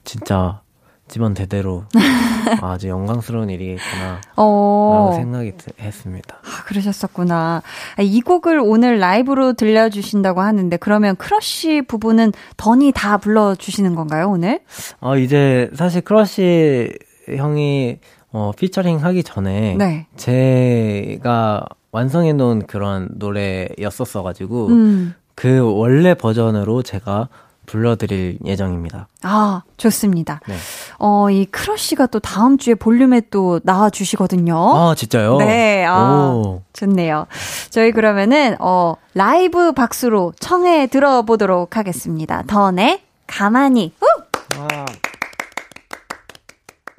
[0.05, 0.61] 진짜,
[1.07, 1.83] 집안 대대로,
[2.61, 6.37] 아주 영광스러운 일이겠구나, 어, 라고 생각이 드- 했습니다.
[6.43, 7.61] 아, 그러셨었구나.
[7.97, 14.61] 아, 이 곡을 오늘 라이브로 들려주신다고 하는데, 그러면 크러쉬 부분은 던이 다 불러주시는 건가요, 오늘?
[15.01, 16.91] 아, 이제, 사실 크러쉬
[17.35, 17.97] 형이,
[18.31, 20.05] 어, 피처링 하기 전에, 네.
[20.15, 25.15] 제가 완성해 놓은 그런 노래였었어 가지고, 음.
[25.35, 27.29] 그 원래 버전으로 제가
[27.65, 29.07] 불러드릴 예정입니다.
[29.21, 30.41] 아, 좋습니다.
[30.47, 30.55] 네.
[30.97, 34.55] 어, 이 크러쉬가 또 다음 주에 볼륨에 또 나와주시거든요.
[34.57, 35.37] 아, 진짜요?
[35.37, 36.63] 네, 아, 오.
[36.73, 37.27] 좋네요.
[37.69, 42.43] 저희 그러면은, 어, 라이브 박수로 청해 들어보도록 하겠습니다.
[42.47, 43.93] 던의 가만히.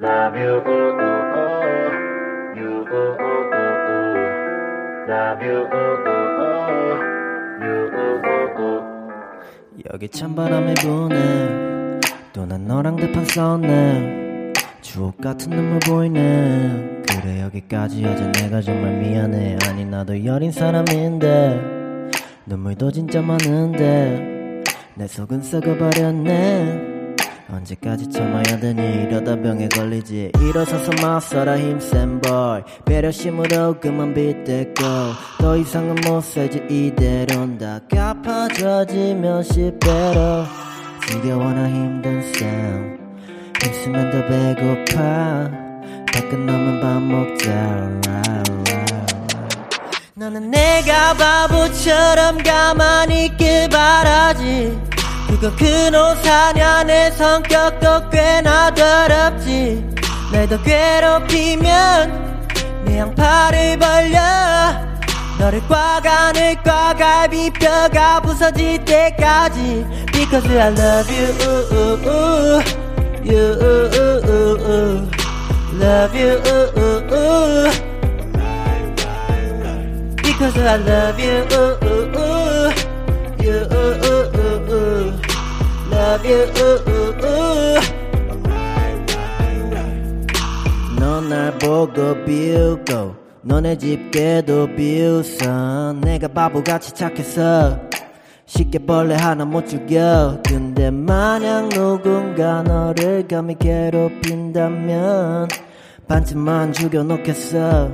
[0.01, 0.07] 후!
[9.93, 12.01] 여기 찬바람이 부네
[12.33, 19.59] 또 난 너랑 대판 싸웠네 주옥 같은 눈물 보이네 그래 여기까지 여자 내가 정말 미안해.
[19.69, 21.61] 아니 나도 여린 사람인데
[22.47, 24.63] 눈물도 진짜 많은데
[24.95, 27.00] 내 속은 썩어버렸네
[27.53, 29.05] 언제까지 참아야 되니?
[29.05, 30.33] 이러다 병에 걸리지.
[30.41, 32.63] 일어서서 맞서라 힘센 boy.
[32.85, 34.83] 배려심으로 그만 빗대고.
[35.39, 40.45] 더 이상은 못 살지 이대로는 다 갚아져지면 10배로.
[41.09, 42.99] 지겨워나 힘든 삶.
[43.63, 45.51] 힘쓰면 더 배고파.
[46.13, 48.01] 다 끝나면 밥 먹자.
[50.15, 54.79] 너는 내가 바보처럼 가만히 있길 바라지
[55.31, 59.87] 그거 그노 사년의 성격도 꽤나 더럽지.
[60.33, 62.41] 날 더 괴롭히면
[62.85, 64.19] 내 양팔을 벌려.
[65.39, 69.87] 너를 꽉 안을 꽉 갈비 뼈가 부서질 때까지.
[70.13, 71.31] Because I love you
[73.23, 73.55] You
[75.79, 76.43] Love you
[80.23, 81.47] Because I love you
[83.41, 84.10] You
[86.01, 86.47] Love you
[90.99, 95.93] 넌날 보고 비웃고 너네 집게도 비웃어.
[96.01, 97.79] 내가 바보같이 착해서
[98.47, 100.41] 쉽게 벌레 하나 못 죽여.
[100.49, 105.49] 근데 만약 누군가 너를 감히 괴롭힌다면
[106.09, 107.91] 반쯤만 죽여놓겠어.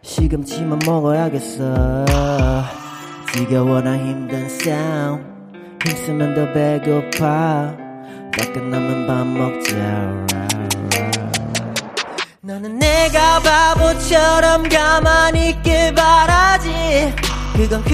[0.00, 2.06] 시금치만 먹어야겠어.
[3.34, 5.41] 지겨워나 힘든 싸움
[5.84, 7.74] 힘쓰면 더 배고파.
[8.36, 9.72] 다 끝나면 밥 먹자.
[12.40, 17.14] 너는 내가 바보처럼 가만히 있길 바라지.
[17.56, 17.84] 그건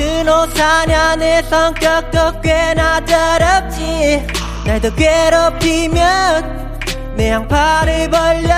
[1.16, 4.26] 내 성격도 꽤나 더럽지.
[4.64, 6.78] 날 더 괴롭히면
[7.16, 8.54] 내 양팔을 벌려.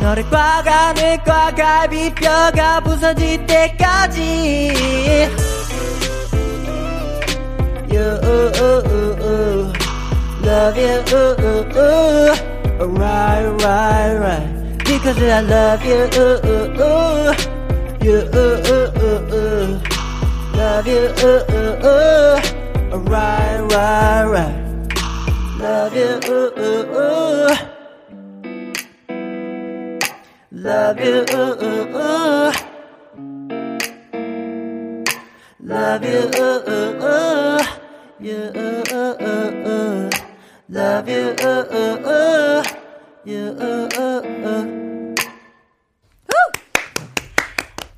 [0.00, 4.72] 너를 꽉 안을 꽉 갈비뼈가 부서질 때까지
[7.98, 9.72] you, ooh, ooh, ooh.
[10.46, 12.34] Love you, ooh, ooh, ooh.
[13.00, 14.48] Right, right, right.
[14.78, 17.34] Because I love you, ooh, ooh, ooh.
[18.04, 19.80] You, ooh, ooh, ooh, ooh.
[20.54, 22.36] Love you, ooh, ooh, ooh.
[23.14, 24.56] Right, right, right.
[25.58, 27.56] Love you, ooh, ooh, ooh.
[30.52, 32.52] Love you, ooh, ooh, ooh.
[35.60, 37.77] Love you, ooh, ooh, ooh.
[38.20, 38.52] You
[40.70, 41.34] love you
[43.24, 43.88] you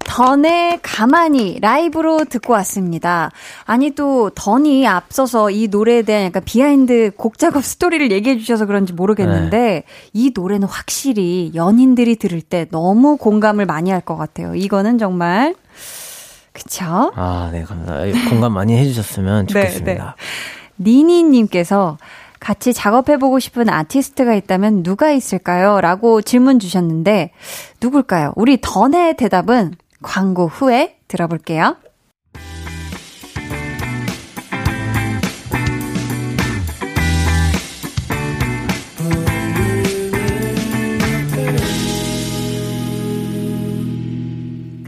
[0.04, 3.30] 던의 가만히 라이브로 듣고 왔습니다.
[3.64, 8.92] 아니 또 던이 앞서서 이 노래에 대한 약간 behind 곡 작업 스토리를 얘기해 주셔서 그런지
[8.92, 14.54] 모르겠는데 이 노래는 확실히 연인들이 들을 때 너무 공감을 많이 할 것 같아요.
[14.54, 15.54] 이거는 정말
[16.52, 17.12] 그쵸?
[17.14, 18.30] 아, 네, 감사합니다.
[18.30, 20.16] 공감 많이 해주셨으면 네, 좋겠습니다.
[20.78, 21.98] 니니님께서
[22.40, 25.80] 같이 작업해보고 싶은 아티스트가 있다면 누가 있을까요?
[25.80, 27.32] 라고 질문 주셨는데,
[27.82, 28.32] 누굴까요?
[28.34, 31.76] 우리 던의 대답은 광고 후에 들어볼게요.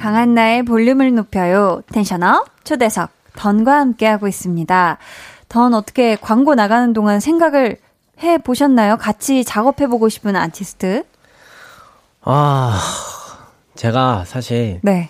[0.03, 1.81] 강한나의 볼륨을 높여요.
[1.93, 4.99] 텐션업 초대석 던과 함께하고 있습니다.
[5.49, 7.77] 던 어떻게 광고 나가는 동안 생각을
[8.19, 8.97] 해 보셨나요?
[8.97, 11.05] 같이 작업해 보고 싶은 아티스트?
[12.23, 12.81] 아,
[13.77, 15.09] 제가 사실 네.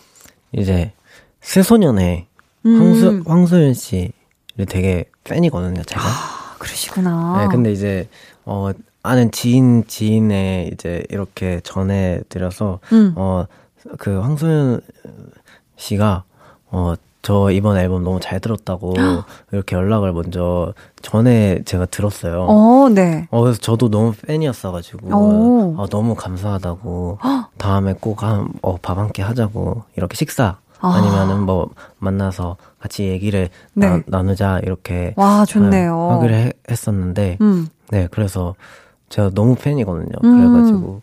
[0.53, 0.93] 이제
[1.41, 2.27] 새소년의
[2.67, 2.79] 음.
[2.79, 6.03] 황수, 황소연 씨를 되게 팬이거든요, 제가.
[6.03, 7.39] 아, 그러시구나.
[7.41, 8.11] 네, 근데 이제,
[8.45, 8.71] 어,
[9.03, 13.15] 아는 지인, 지인에 이제 이렇게 전해 드려서, 음.
[13.17, 13.47] 어,
[13.99, 14.81] 그 황소연
[15.77, 16.25] 씨가,
[16.71, 18.95] 어, 저 이번 앨범 너무 잘 들었다고
[19.53, 20.73] 이렇게 연락을 먼저
[21.03, 22.47] 전에 제가 들었어요.
[22.49, 23.29] 어, 네.
[23.31, 25.75] 어, 그래서 저도 너무 팬이었어가지고, 오.
[25.79, 27.19] 어, 너무 감사하다고,
[27.59, 30.95] 다음에 꼭 한, 어, 밥 함께 하자고, 이렇게 식사, 아.
[30.95, 34.03] 아니면은 뭐, 만나서 같이 얘기를 네.
[34.07, 35.15] 나, 누자 이렇게.
[35.17, 36.09] 와, 좋네요.
[36.11, 38.57] 아, 하기로 해- 했었는데, 음, 네, 그래서
[39.11, 40.17] 제가 너무 팬이거든요.
[40.25, 40.37] 음.
[40.51, 41.01] 그래가지고,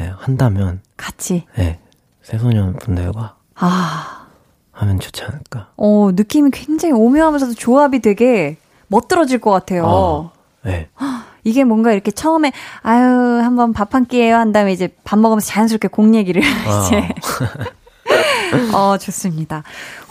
[0.00, 1.44] 예, 한다면, 같이.
[1.58, 1.78] 예,
[2.22, 4.26] 새소년 분들과 아,
[4.72, 5.68] 하면 좋지 않을까.
[5.76, 8.56] 어, 느낌이 굉장히 오묘하면서도 조합이 되게
[8.88, 9.86] 멋들어질 것 같아요.
[9.86, 10.88] 아, 네.
[11.44, 12.52] 이게 뭔가 이렇게 처음에,
[12.82, 13.02] 아유,
[13.42, 14.36] 한번 밥 한 끼예요.
[14.36, 16.86] 한 다음에 이제 밥 먹으면서 자연스럽게 공 얘기를 아.
[16.86, 17.08] 이제.
[18.76, 19.62] 어, 좋습니다.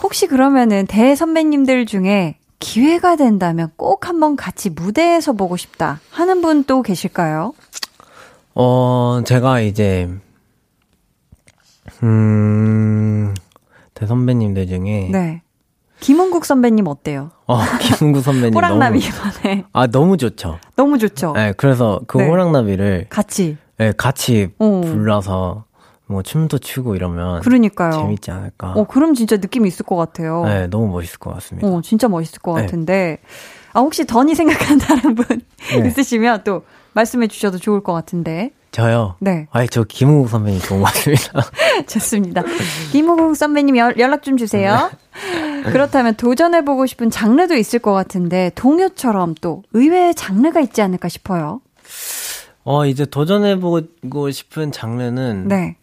[0.02, 6.64] 혹시 그러면은 대 선배님들 중에 기회가 된다면 꼭 한번 같이 무대에서 보고 싶다 하는 분
[6.64, 7.52] 또 계실까요?
[8.54, 10.08] 어, 제가 이제,
[12.02, 13.34] 음,
[13.94, 15.08] 대선배님들 중에.
[15.10, 15.42] 네.
[16.00, 17.30] 김은국 선배님 어때요?
[17.46, 18.54] 어, 김은구 선배님.
[18.54, 20.58] 호랑나비 이번에 아, 너무 좋죠.
[20.74, 21.34] 너무 좋죠.
[21.34, 22.26] 네, 그래서 그 네.
[22.26, 23.58] 호랑나비를 같이.
[23.76, 24.80] 네, 같이 어.
[24.82, 25.64] 불러서
[26.06, 27.92] 뭐 춤도 추고 이러면 그러니까요.
[27.92, 28.72] 재밌지 않을까.
[28.72, 30.44] 어, 그럼 진짜 느낌 있을 것 같아요.
[30.44, 31.68] 네, 너무 멋있을 것 같습니다.
[31.68, 32.62] 어, 진짜 멋있을 것 네.
[32.62, 33.18] 같은데.
[33.74, 35.26] 아, 혹시 던이 생각하는 다른 분
[35.82, 35.86] 네.
[35.86, 36.62] 있으시면 또
[36.94, 38.52] 말씀해 주셔도 좋을 것 같은데.
[38.70, 39.16] 저요?
[39.18, 39.48] 네.
[39.50, 41.42] 아니, 저 김은국 선배님 좋은 것 같습니다.
[41.88, 42.42] 좋습니다.
[42.92, 44.90] 김우국 선배님 연, 연락 좀 주세요.
[45.64, 51.60] 그렇다면 도전해보고 싶은 장르도 있을 것 같은데, 동요처럼 또 의외의 장르가 있지 않을까 싶어요.
[52.64, 55.48] 어, 이제 도전해보고 싶은 장르는.
[55.48, 55.76] 네.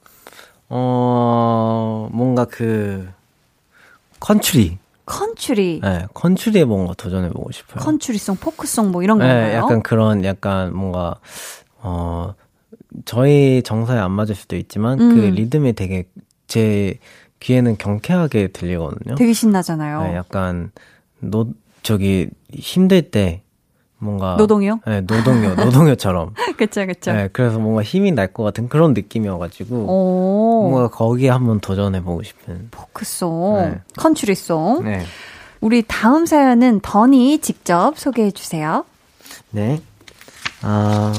[0.69, 3.07] 어, 뭔가 그,
[4.19, 4.77] country.
[5.05, 7.83] country, 네, country에 뭔가 도전해보고 싶어요.
[7.83, 9.47] country song, 포크송 뭐 이런 건가요?
[9.47, 11.15] 네, 약간 그런, 약간 뭔가,
[11.77, 12.33] 어,
[13.05, 15.15] 저희 정서에 안 맞을 수도 있지만, 음.
[15.15, 16.05] 그 리듬이 되게
[16.47, 16.97] 제
[17.39, 19.15] 귀에는 경쾌하게 들리거든요.
[19.15, 20.01] 되게 신나잖아요.
[20.03, 20.71] 네, 약간,
[21.19, 21.47] 노,
[21.83, 23.41] 저기, 힘들 때,
[23.99, 24.35] 뭔가.
[24.37, 24.79] 노동요?
[24.85, 26.33] 네, 노동요, 노동요처럼.
[26.57, 27.11] 그쵸, 그쵸.
[27.13, 32.67] 네, 그래서 뭔가 힘이 날 것 같은 그런 느낌이어가지고, 오, 뭔가 거기에 한번 도전해보고 싶은.
[32.71, 33.79] 포크송, 네.
[33.97, 34.83] 컨츄리송.
[34.83, 35.03] 네.
[35.61, 38.85] 우리 다음 사연은 던이 직접 소개해 주세요.
[39.51, 39.81] 네.
[40.61, 41.13] 아,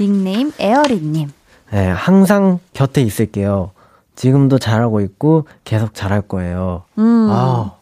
[0.00, 1.30] 닉네임 에어리님.
[1.72, 3.72] 네, 항상 곁에 있을게요.
[4.14, 6.84] 지금도 잘하고 있고 계속 잘할 거예요.
[6.98, 7.28] 음.
[7.30, 7.72] 아,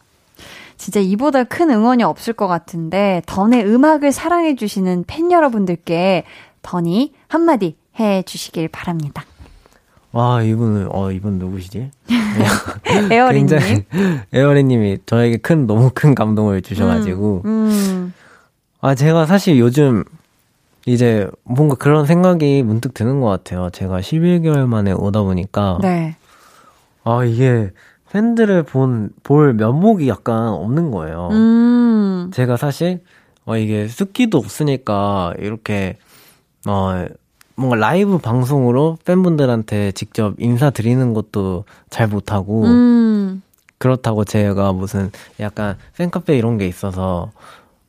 [0.77, 6.25] 진짜 이보다 큰 응원이 없을 것 같은데 던의 음악을 사랑해 주시는 팬 여러분들께
[6.63, 9.25] 던이 한마디 해 주시길 바랍니다.
[10.13, 11.91] 와, 이분은, 어, 이분 누구시지?
[13.11, 13.47] 에어리님.
[13.47, 13.85] 굉장히,
[14.33, 17.43] 에어리님이 저에게 큰, 너무 큰 감동을 주셔가지고.
[17.47, 18.13] 음,
[18.83, 20.05] 아, 제가 사실 요즘
[20.87, 23.71] 이제 뭔가 그런 생각이 문득 드는 것 같아요.
[23.71, 25.79] 제가 11개월 만에 오다 보니까.
[25.81, 26.17] 네.
[27.05, 27.71] 아, 이게
[28.11, 31.29] 팬들을 본, 볼 면목이 약간 없는 거예요.
[31.33, 33.01] 음, 제가 사실
[33.45, 35.97] 어 이게 습기도 없으니까 이렇게
[36.67, 37.07] 어
[37.57, 43.43] 뭔가 라이브 방송으로 팬분들한테 직접 인사드리는 것도 잘 못하고 음,
[43.79, 45.11] 그렇다고 제가 무슨
[45.41, 47.33] 약간 팬카페 이런 게 있어서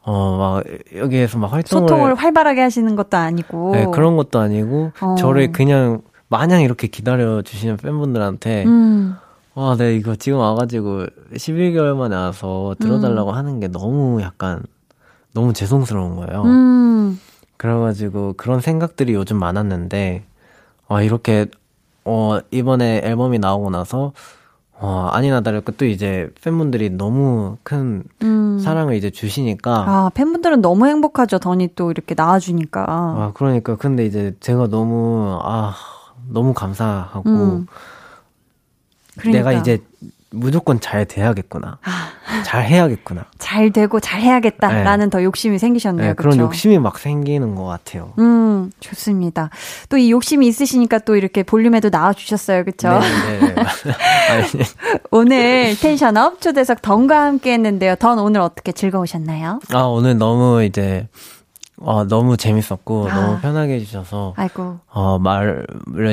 [0.05, 0.63] 어 막
[0.95, 3.71] 여기에서 막 활동을 소통을 활발하게 하시는 것도 아니고.
[3.73, 5.15] 네, 그런 것도 아니고 어.
[5.17, 9.15] 저를 그냥 마냥 이렇게 기다려 주시는 팬분들한테 음,
[9.55, 14.63] 와, 네, 이거 지금 와가지고 11개월 만에 와서 들어달라고 하는 게 너무 약간,
[15.33, 16.41] 너무 죄송스러운 거예요.
[16.43, 17.19] 음,
[17.57, 20.23] 그래가지고 그런 생각들이 요즘 많았는데,
[20.87, 21.45] 아, 이렇게,
[22.03, 24.13] 어, 이번에 앨범이 나오고 나서,
[24.83, 28.59] 어, 아니나 다를까 또 이제 팬분들이 너무 큰 음.
[28.59, 31.39] 사랑을 이제 주시니까, 아, 팬분들은 너무 행복하죠.
[31.39, 32.81] 던이 또 이렇게 나와주니까.
[32.89, 33.77] 아, 그러니까.
[33.77, 35.73] 근데 이제 제가 너무, 아,
[36.27, 37.65] 너무 감사하고, 음.
[39.17, 39.51] 그러니까.
[39.51, 39.81] 내가 이제
[40.33, 41.77] 무조건 잘 돼야겠구나.
[41.83, 42.09] 아.
[42.43, 43.25] 잘 해야겠구나.
[43.37, 46.07] 잘 되고 잘 해야겠다라는 더 욕심이 생기셨네요.
[46.09, 46.35] 네, 그렇죠?
[46.37, 48.13] 그런 욕심이 막 생기는 것 같아요.
[48.19, 49.49] 음, 좋습니다.
[49.89, 52.65] 또 이 욕심이 있으시니까 또 이렇게 볼륨에도 나와주셨어요.
[52.65, 52.99] 그쵸?
[52.99, 53.63] 네, 네, 네.
[55.11, 57.95] 오늘 텐션업 초대석 던과 함께 했는데요.
[57.95, 59.59] 던 오늘 어떻게 즐거우셨나요?
[59.71, 61.07] 아, 오늘 너무 이제,
[61.85, 63.13] 어, 너무 재밌었고, 아.
[63.15, 64.79] 너무 편하게 해주셔서, 아이고.
[64.91, 65.65] 어, 말을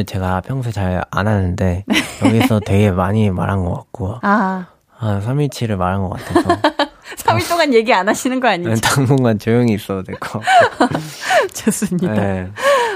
[0.07, 1.97] 제가 평소에 잘 안 하는데, 네.
[2.25, 6.49] 여기서 되게 많이 말한 것 같고, 아, 한 3일치를 말한 것 같아서,
[7.17, 8.75] 3일 동안 얘기 안 하시는 거 아니죠?
[8.81, 10.99] 당분간 조용히 있어도 될 것 같고.
[11.55, 12.13] 좋습니다.
[12.15, 12.49] 네.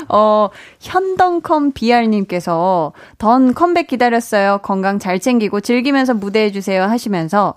[0.09, 0.49] 어,
[0.81, 4.59] 현덩컴 BR님께서 던 컴백 기다렸어요.
[4.62, 7.55] 건강 잘 챙기고 즐기면서 무대해주세요 하시면서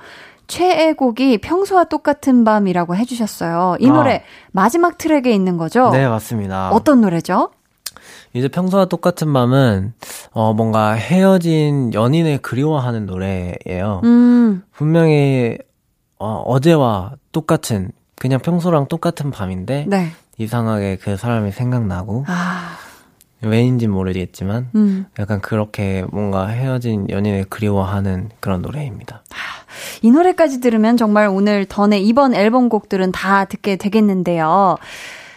[0.48, 3.78] 최애곡이 평소와 똑같은 밤이라고 해주셨어요.
[3.80, 3.94] 이 아.
[3.94, 5.90] 노래 마지막 트랙에 있는 거죠?
[5.92, 6.72] 네, 맞습니다.
[6.72, 7.52] 어떤 노래죠?
[8.34, 9.94] 이제 평소와 똑같은 밤은,
[10.32, 14.02] 어, 뭔가 헤어진 연인을 그리워하는 노래예요.
[14.04, 15.58] 음, 분명히
[16.20, 20.12] 어, 어제와 똑같은 그냥 평소랑 똑같은 밤인데 네.
[20.38, 22.78] 이상하게 그 사람이 생각나고 아,
[23.42, 25.06] 왜인지 모르겠지만 음.
[25.20, 29.24] 약간 그렇게 뭔가 헤어진 연인을 그리워하는 그런 노래입니다.
[30.02, 34.78] 이 노래까지 들으면 정말 오늘 던의 이번 앨범 곡들은 다 듣게 되겠는데요.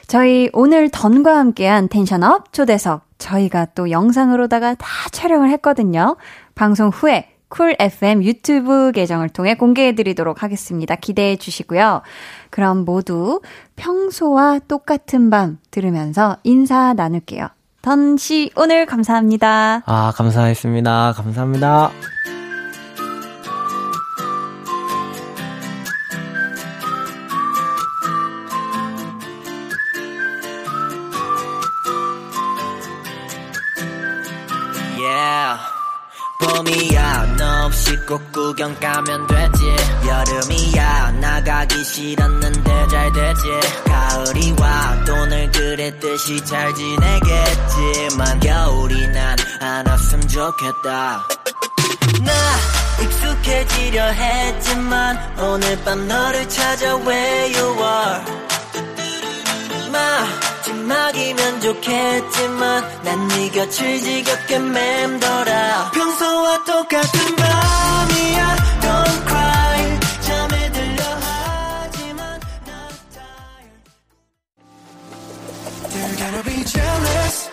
[0.06, 6.16] 저희 오늘 던과 함께한 tension up 초대석 저희가 또 영상으로다가 다 촬영을 했거든요.
[6.54, 10.94] 방송 후에 쿨 FM 유튜브 계정을 통해 공개해 드리도록 하겠습니다.
[10.94, 12.02] 기대해 주시고요.
[12.48, 13.40] 그럼 모두
[13.76, 17.48] 평소와 똑같은 밤 들으면서 인사 나눌게요.
[17.82, 19.82] 던씨 오늘 감사합니다.
[19.86, 21.14] 아 감사했습니다.
[21.16, 21.90] 감사합니다.
[38.10, 39.76] 꼭 구경 가면 되지.
[40.04, 43.42] 여름이야 나가기 싫었는데 잘 되지.
[43.84, 51.22] 가을이 와 돈을 그랬듯이 잘 지내겠지만 겨울이 난 안 왔으면 좋겠다.
[52.22, 52.32] 나
[53.02, 58.24] 익숙해지려 했지만 오늘 밤 너를 찾아 where you are.
[59.92, 60.26] 마
[60.90, 68.56] 지막이면 좋겠지만 난 네 곁을 지겹게 맴돌아 평소와 똑같은 밤이야.
[68.82, 70.00] Don't cry.
[70.20, 72.88] 잠에 들려 하지만 난
[75.92, 77.50] They're gonna be jealous.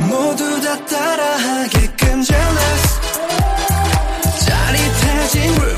[0.00, 3.00] 모두 다 따라하게끔 jealous.
[4.46, 5.77] 짜릿해진 room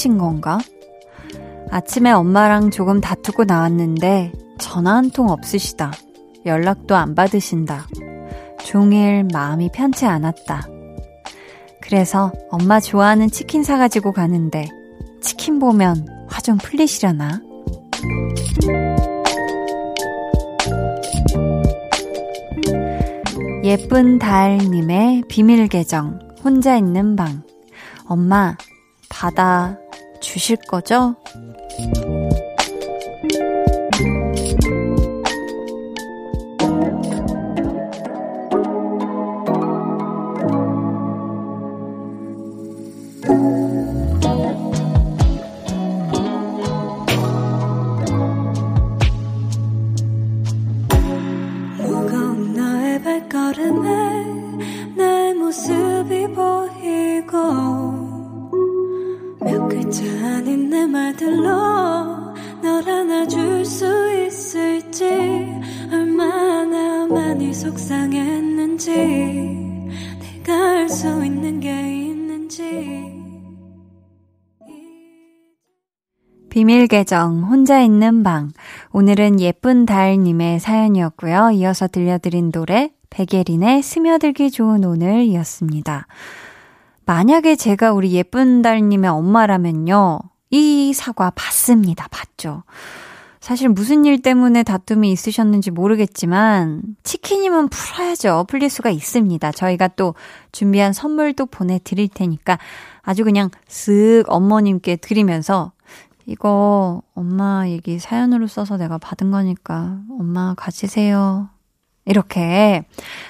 [0.00, 0.58] 삐치신 건가?
[1.70, 5.92] 아침에 엄마랑 조금 다투고 나왔는데 전화 한 통 없으시다.
[6.46, 7.86] 연락도 안 받으신다.
[8.64, 10.66] 종일 마음이 편치 않았다.
[11.82, 14.68] 그래서 엄마 좋아하는 치킨 사가지고 가는데
[15.20, 17.42] 치킨 보면 화 좀 풀리시려나?
[23.64, 27.42] 예쁜 달님의 비밀 계정, 혼자 있는 방.
[28.06, 28.56] 엄마,
[29.10, 29.76] 받아
[30.20, 31.16] 주실 거죠?
[76.90, 78.50] 계정, 혼자 있는 방.
[78.90, 81.52] 오늘은 예쁜 달님의 사연이었고요.
[81.52, 86.08] 이어서 들려드린 노래, 백예린의 스며들기 좋은 오늘이었습니다.
[87.06, 90.18] 만약에 제가 우리 예쁜 달님의 엄마라면요.
[90.50, 92.08] 이 사과 받습니다.
[92.10, 92.64] 받죠.
[93.38, 98.46] 사실 무슨 일 때문에 다툼이 있으셨는지 모르겠지만 치킨이면 풀어야죠.
[98.48, 99.52] 풀릴 수가 있습니다.
[99.52, 100.16] 저희가 또
[100.50, 102.58] 준비한 선물도 보내드릴 테니까
[103.02, 105.70] 아주 그냥 쓱 어머님께 드리면서
[106.26, 111.48] 이거 엄마 얘기 사연으로 써서 내가 받은 거니까 엄마 가지세요.
[112.04, 112.84] 이렇게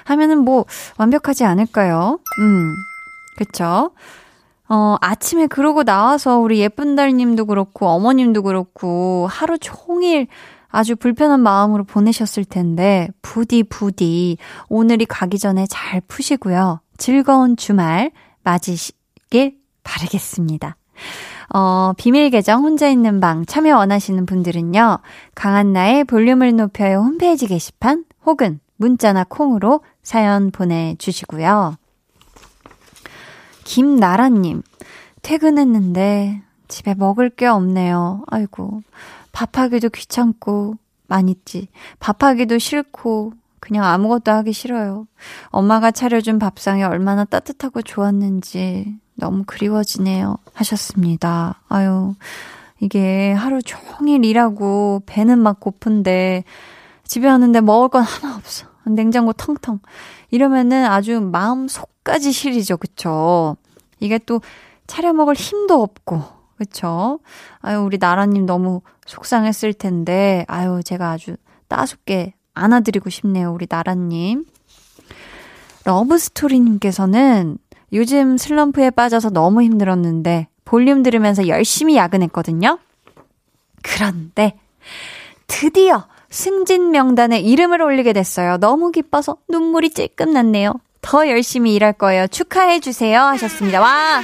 [0.05, 0.65] 하면은 뭐
[0.99, 2.19] 완벽하지 않을까요?
[2.41, 2.75] 음,
[3.37, 3.93] 그쵸?
[4.69, 10.29] 어, 아침에 그러고 나와서 우리 예쁜 달님도 그렇고 어머님도 그렇고 하루 종일
[10.69, 14.39] 아주 불편한 마음으로 보내셨을 텐데 부디 부디
[14.69, 16.81] 오늘이 가기 전에 잘 푸시고요.
[16.97, 18.13] 즐거운 주말
[18.45, 20.77] 맞으시길 바라겠습니다.
[21.53, 24.99] 어, 비밀 계정 혼자 있는 방 참여 원하시는 분들은요.
[25.35, 31.77] 강한나의 볼륨을 높여요 홈페이지 게시판 혹은 문자나 콩으로 사연 보내주시고요.
[33.65, 34.63] 김나라님,
[35.23, 38.25] 퇴근했는데 집에 먹을 게 없네요.
[38.29, 38.83] 아이고,
[39.33, 40.77] 밥하기도 귀찮고,
[41.09, 41.69] 많이 있지.
[41.99, 45.07] 밥하기도 싫고, 그냥 아무것도 하기 싫어요.
[45.49, 50.39] 엄마가 차려준 밥상이 얼마나 따뜻하고 좋았는지 너무 그리워지네요.
[50.55, 51.61] 하셨습니다.
[51.69, 52.15] 아유,
[52.81, 56.45] 이게 하루 종일 일하고 배는 막 고픈데
[57.05, 58.67] 집에 왔는데 먹을 건 하나 없어.
[58.87, 59.81] 냉장고 텅텅.
[60.31, 62.77] 이러면은 아주 마음 속까지 시리죠.
[62.79, 63.57] 그쵸?
[64.01, 64.41] 이게 또
[64.87, 66.23] 차려 먹을 힘도 없고.
[66.57, 67.21] 그쵸?
[67.61, 71.37] 아유, 우리 나라님 너무 속상했을 텐데, 아유, 제가 아주
[71.69, 73.53] 따숩게 안아드리고 싶네요.
[73.53, 74.45] 우리 나라님.
[75.85, 77.59] 러브스토리님께서는
[77.93, 82.79] 요즘 슬럼프에 빠져서 너무 힘들었는데, 볼륨 들으면서 열심히 야근했거든요?
[83.83, 84.55] 그런데,
[85.47, 88.59] 드디어 승진 명단에 이름을 올리게 됐어요.
[88.59, 90.75] 너무 기뻐서 눈물이 찔끔 났네요.
[91.03, 92.27] 더 열심히 일할 거예요.
[92.29, 93.21] 축하해 주세요.
[93.23, 93.81] 하셨습니다.
[93.81, 94.23] 와!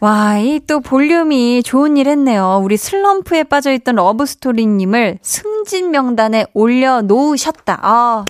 [0.00, 2.60] 와, 이 또 볼륨이 좋은 일 했네요.
[2.62, 7.78] 우리 슬럼프에 빠져있던 러브스토리님을 승진 명단에 올려놓으셨다.
[7.80, 8.26] 아,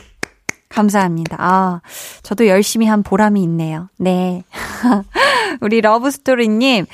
[0.74, 1.36] 감사합니다.
[1.38, 1.80] 아,
[2.22, 3.88] 저도 열심히 한 보람이 있네요.
[3.98, 4.42] 네.
[5.60, 6.86] 우리 러브스토리님,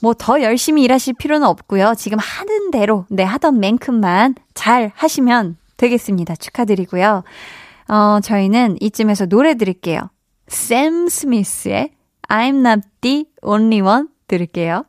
[0.00, 1.94] 뭐 더 열심히 일하실 필요는 없고요.
[1.96, 6.36] 지금 하는 대로, 네, 하던 만큼만 잘 하시면 되겠습니다.
[6.36, 7.22] 축하드리고요.
[7.88, 10.10] 어, 저희는 이쯤에서 노래 드릴게요.
[10.46, 11.90] 샘 스미스의
[12.28, 14.84] I'm not the only one 들을게요.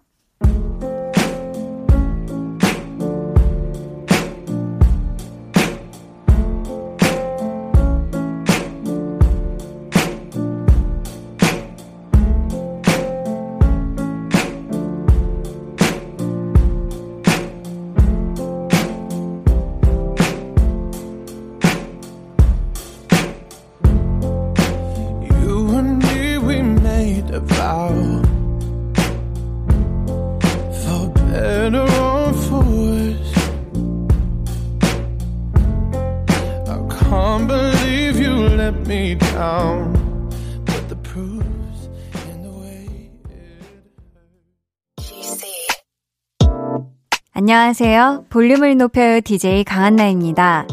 [47.52, 48.26] 안녕하세요.
[48.30, 50.68] 볼륨을 높여요 DJ 강한나입니다.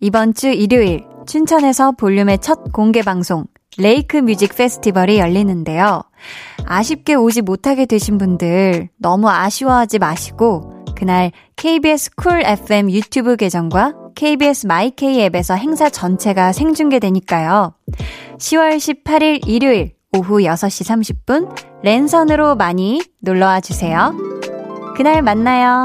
[0.00, 3.44] 이번 주 일요일 춘천에서 볼륨의 첫 공개 방송
[3.76, 6.02] 레이크 뮤직 페스티벌이 열리는데요.
[6.64, 14.66] 아쉽게 오지 못하게 되신 분들 너무 아쉬워하지 마시고 그날 KBS 쿨 FM 유튜브 계정과 KBS
[14.66, 17.74] 마이케이 앱에서 행사 전체가 생중계되니까요.
[18.38, 24.16] 10월 18일 일요일 오후 6시 30분 랜선으로 많이 놀러와 주세요.
[24.96, 25.84] 그날 만나요.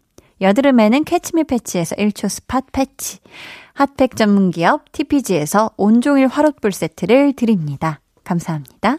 [0.41, 3.19] 여드름에는 캐치미 패치에서 1초 스팟 패치,
[3.73, 8.01] 핫팩 전문기업 TPG에서 온종일 화롯불 세트를 드립니다.
[8.23, 8.97] 감사합니다.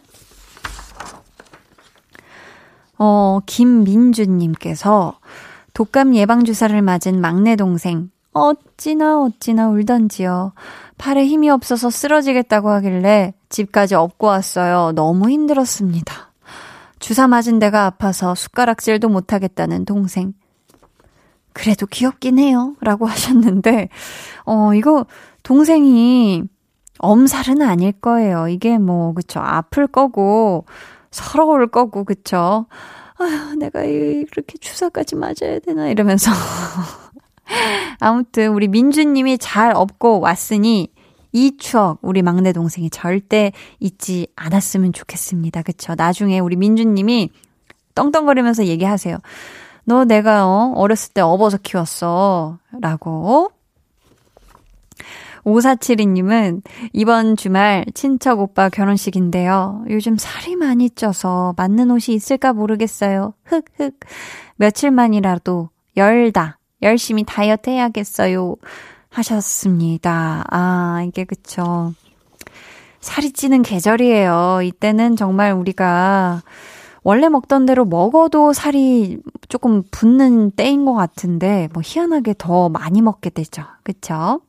[2.98, 5.18] 어, 김민주님께서
[5.74, 10.52] 독감 예방주사를 맞은 막내 동생, 어찌나 어찌나 울던지요.
[10.98, 14.92] 팔에 힘이 없어서 쓰러지겠다고 하길래 집까지 업고 왔어요.
[14.94, 16.32] 너무 힘들었습니다.
[17.00, 20.34] 주사 맞은 데가 아파서 숟가락질도 못하겠다는 동생.
[21.52, 22.74] 그래도 귀엽긴 해요.
[22.80, 23.88] 라고 하셨는데,
[24.44, 25.06] 어, 이거,
[25.42, 26.42] 동생이
[26.98, 28.48] 엄살은 아닐 거예요.
[28.48, 29.40] 이게 뭐, 그쵸.
[29.40, 30.66] 아플 거고,
[31.10, 32.66] 서러울 거고, 그쵸.
[33.18, 36.30] 아휴, 내가 이렇게 주사까지 맞아야 되나, 이러면서.
[38.00, 40.88] 아무튼, 우리 민주님이 잘 업고 왔으니,
[41.32, 45.62] 이 추억, 우리 막내 동생이 절대 잊지 않았으면 좋겠습니다.
[45.62, 45.94] 그쵸.
[45.96, 47.30] 나중에 우리 민주님이
[47.94, 49.18] 떵떵거리면서 얘기하세요.
[49.84, 52.58] 너 내가 어, 어렸을 때 업어서 키웠어.
[52.80, 53.50] 라고.
[55.44, 59.84] 5472님은 이번 주말 친척 오빠 결혼식인데요.
[59.90, 63.34] 요즘 살이 많이 쪄서 맞는 옷이 있을까 모르겠어요.
[63.44, 63.98] 흑흑.
[64.56, 66.58] 며칠만이라도 열다.
[66.82, 68.56] 열심히 다이어트 해야겠어요.
[69.10, 70.44] 하셨습니다.
[70.50, 71.92] 아, 이게 그쵸.
[73.00, 74.60] 살이 찌는 계절이에요.
[74.62, 76.42] 이때는 정말 우리가
[77.04, 79.18] 원래 먹던 대로 먹어도 살이
[79.48, 83.62] 조금 붙는 때인 것 같은데, 뭐 희한하게 더 많이 먹게 되죠.
[83.82, 84.40] 그쵸?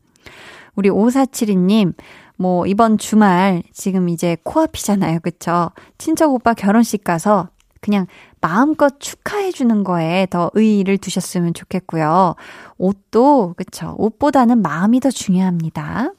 [0.76, 1.94] 우리 5472님,
[2.38, 5.20] 뭐 이번 주말 지금 이제 코앞이잖아요.
[5.22, 5.72] 그쵸?
[5.98, 7.50] 친척 오빠 결혼식 가서
[7.82, 8.08] 그냥
[8.42, 12.36] 마음껏 축하해주는 거에 더 의의를 두셨으면 좋겠고요.
[12.78, 13.96] 옷도, 그쵸?
[13.98, 16.12] 옷보다는 마음이 더 중요합니다.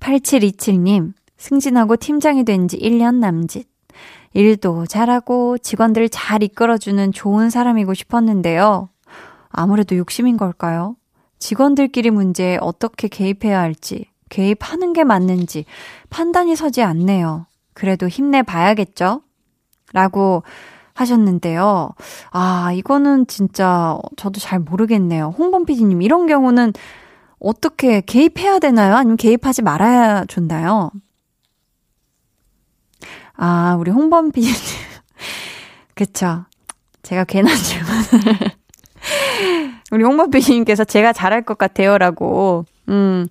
[0.00, 3.67] 8727님, 승진하고 팀장이 된 지 1년 남짓.
[4.38, 8.88] 일도 잘하고 직원들 잘 이끌어주는 좋은 사람이고 싶었는데요.
[9.48, 10.94] 아무래도 욕심인 걸까요?
[11.40, 15.64] 직원들끼리 문제에 어떻게 개입해야 할지, 개입하는 게 맞는지
[16.08, 17.46] 판단이 서지 않네요.
[17.74, 19.22] 그래도 힘내봐야겠죠?
[19.92, 20.44] 라고
[20.94, 21.90] 하셨는데요.
[22.30, 25.34] 아, 이거는 진짜 저도 잘 모르겠네요.
[25.36, 26.74] 홍범 PD님, 이런 경우는
[27.40, 28.94] 어떻게 개입해야 되나요?
[28.94, 30.92] 아니면 개입하지 말아야 좋나요?
[33.38, 34.54] 아, 우리 홍범 PD님.
[35.94, 36.44] 그쵸.
[37.02, 38.50] 제가 괜한 질문을.
[39.92, 41.96] 우리 홍범 PD님께서 제가 잘할 것 같아요.
[41.96, 43.26] 라고, 음,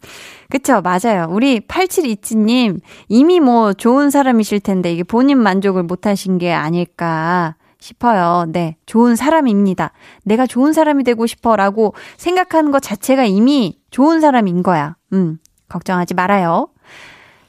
[0.49, 1.27] 그쵸, 맞아요.
[1.29, 2.79] 우리 8727님,
[3.09, 8.45] 이미 뭐 좋은 사람이실 텐데, 이게 본인 만족을 못 하신 게 아닐까 싶어요.
[8.47, 9.91] 네, 좋은 사람입니다.
[10.23, 14.95] 내가 좋은 사람이 되고 싶어 라고 생각하는 것 자체가 이미 좋은 사람인 거야.
[15.13, 15.37] 음,
[15.69, 16.69] 걱정하지 말아요.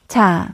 [0.07, 0.49] 자,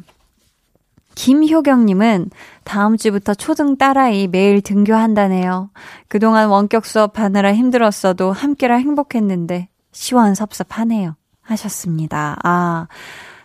[1.15, 2.29] 김효경님은
[2.63, 5.69] 다음 주부터 초등 딸아이 매일 등교한다네요.
[6.07, 11.15] 그동안 원격 수업하느라 힘들었어도 함께라 행복했는데 시원섭섭하네요.
[11.41, 12.37] 하셨습니다.
[12.43, 12.87] 아,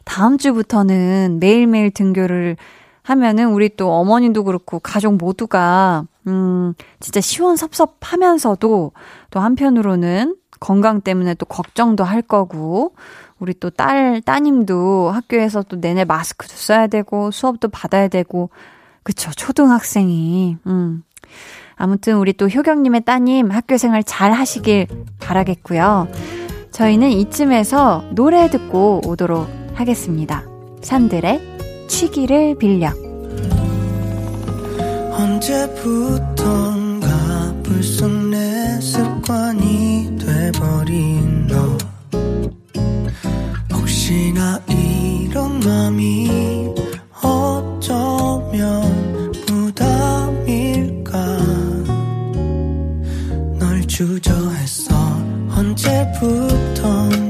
[0.05, 2.57] 다음 주부터는 매일매일 등교를
[3.03, 8.93] 하면은 우리 또 어머님도 그렇고 가족 모두가 음, 진짜 시원섭섭하면서도
[9.31, 12.95] 또 한편으로는 건강 때문에 또 걱정도 할 거고
[13.41, 18.51] 우리 또 딸, 따님도 학교에서 또 내내 마스크도 써야 되고 수업도 받아야 되고
[19.03, 20.59] 그쵸, 초등학생이.
[20.67, 21.03] 음.
[21.75, 24.87] 아무튼 우리 또 효경님의 따님 학교 생활 잘 하시길
[25.19, 26.09] 바라겠고요.
[26.71, 30.45] 저희는 이쯤에서 노래 듣고 오도록 하겠습니다.
[30.83, 32.93] 산들의 취기를 빌려.
[35.13, 37.07] 언제부턴가
[37.63, 41.90] 불쑥 내 습관이 돼버린 너
[44.11, 46.75] 혹시나 이런 맘이
[47.23, 48.83] 어쩌면
[49.47, 51.13] 부담일까?
[53.61, 54.97] 널 주저했어
[55.55, 57.30] 언제부턴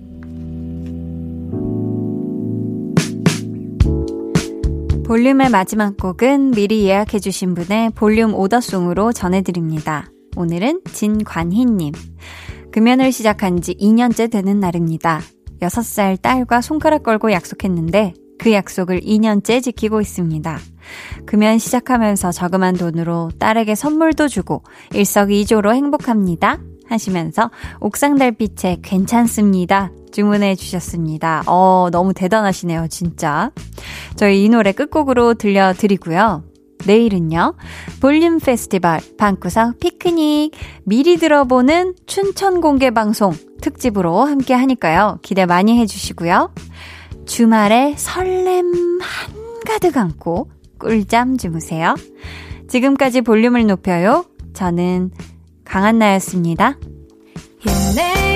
[5.11, 10.09] 볼륨의 마지막 곡은 미리 예약해주신 분의 볼륨 오더송으로 전해드립니다.
[10.37, 11.91] 오늘은 진관희님.
[12.71, 15.19] 금연을 시작한 지 2년째 되는 날입니다.
[15.59, 20.57] 6살 딸과 손가락 걸고 약속했는데 그 약속을 2년째 지키고 있습니다.
[21.25, 24.63] 금연 시작하면서 저금한 돈으로 딸에게 선물도 주고
[24.93, 26.57] 일석이조로 행복합니다.
[26.91, 27.49] 하시면서
[27.79, 29.91] 옥상 달빛에 괜찮습니다.
[30.11, 31.43] 주문해 주셨습니다.
[31.47, 33.51] 어, 너무 대단하시네요, 진짜.
[34.15, 36.43] 저희 이 노래 끝곡으로 들려드리고요.
[36.85, 37.53] 내일은요,
[37.99, 40.51] 볼륨 페스티벌, 방구석 피크닉,
[40.83, 45.19] 미리 들어보는 춘천 공개 방송 특집으로 함께 하니까요.
[45.21, 46.53] 기대 많이 해주시고요.
[47.25, 50.49] 주말에 설렘 한가득 안고
[50.79, 51.95] 꿀잠 주무세요.
[52.67, 54.25] 지금까지 볼륨을 높여요.
[54.53, 55.11] 저는
[55.71, 56.77] 강한나였습니다.
[57.59, 58.30] 힘내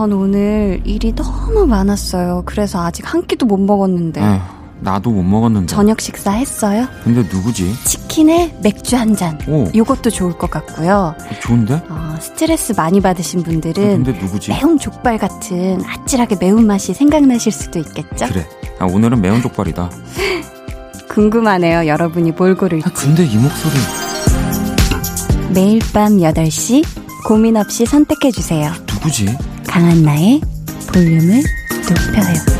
[0.00, 2.44] 전 오늘 일이 너무 많았어요.
[2.46, 4.18] 그래서 아직 한 끼도 못 먹었는데.
[4.18, 4.40] 에,
[4.78, 5.66] 나도 못 먹었는데.
[5.66, 6.86] 저녁 식사 했어요?
[7.04, 7.74] 근데 누구지?
[7.84, 9.38] 치킨에 맥주 한 잔.
[9.46, 11.14] 오, 요것도 좋을 것 같고요.
[11.42, 11.82] 좋은데?
[11.90, 14.52] 어, 스트레스 많이 받으신 아, 분들은 근데 누구지?
[14.52, 18.24] 매운 족발 같은 아찔하게 매운맛이 생각나실 수도 있겠죠?
[18.24, 18.48] 그래.
[18.78, 19.90] 아, 오늘은 매운 족발이다.
[21.12, 21.86] 궁금하네요.
[21.88, 22.88] 여러분이 뭘 고를지.
[22.88, 23.74] 아, 근데 이 목소리.
[25.52, 26.86] 매일 밤 8시
[27.26, 28.72] 고민 없이 선택해 주세요.
[28.90, 29.36] 누구지?
[29.70, 30.40] 강한나의
[30.92, 31.42] 볼륨을
[31.88, 32.59] 높여요.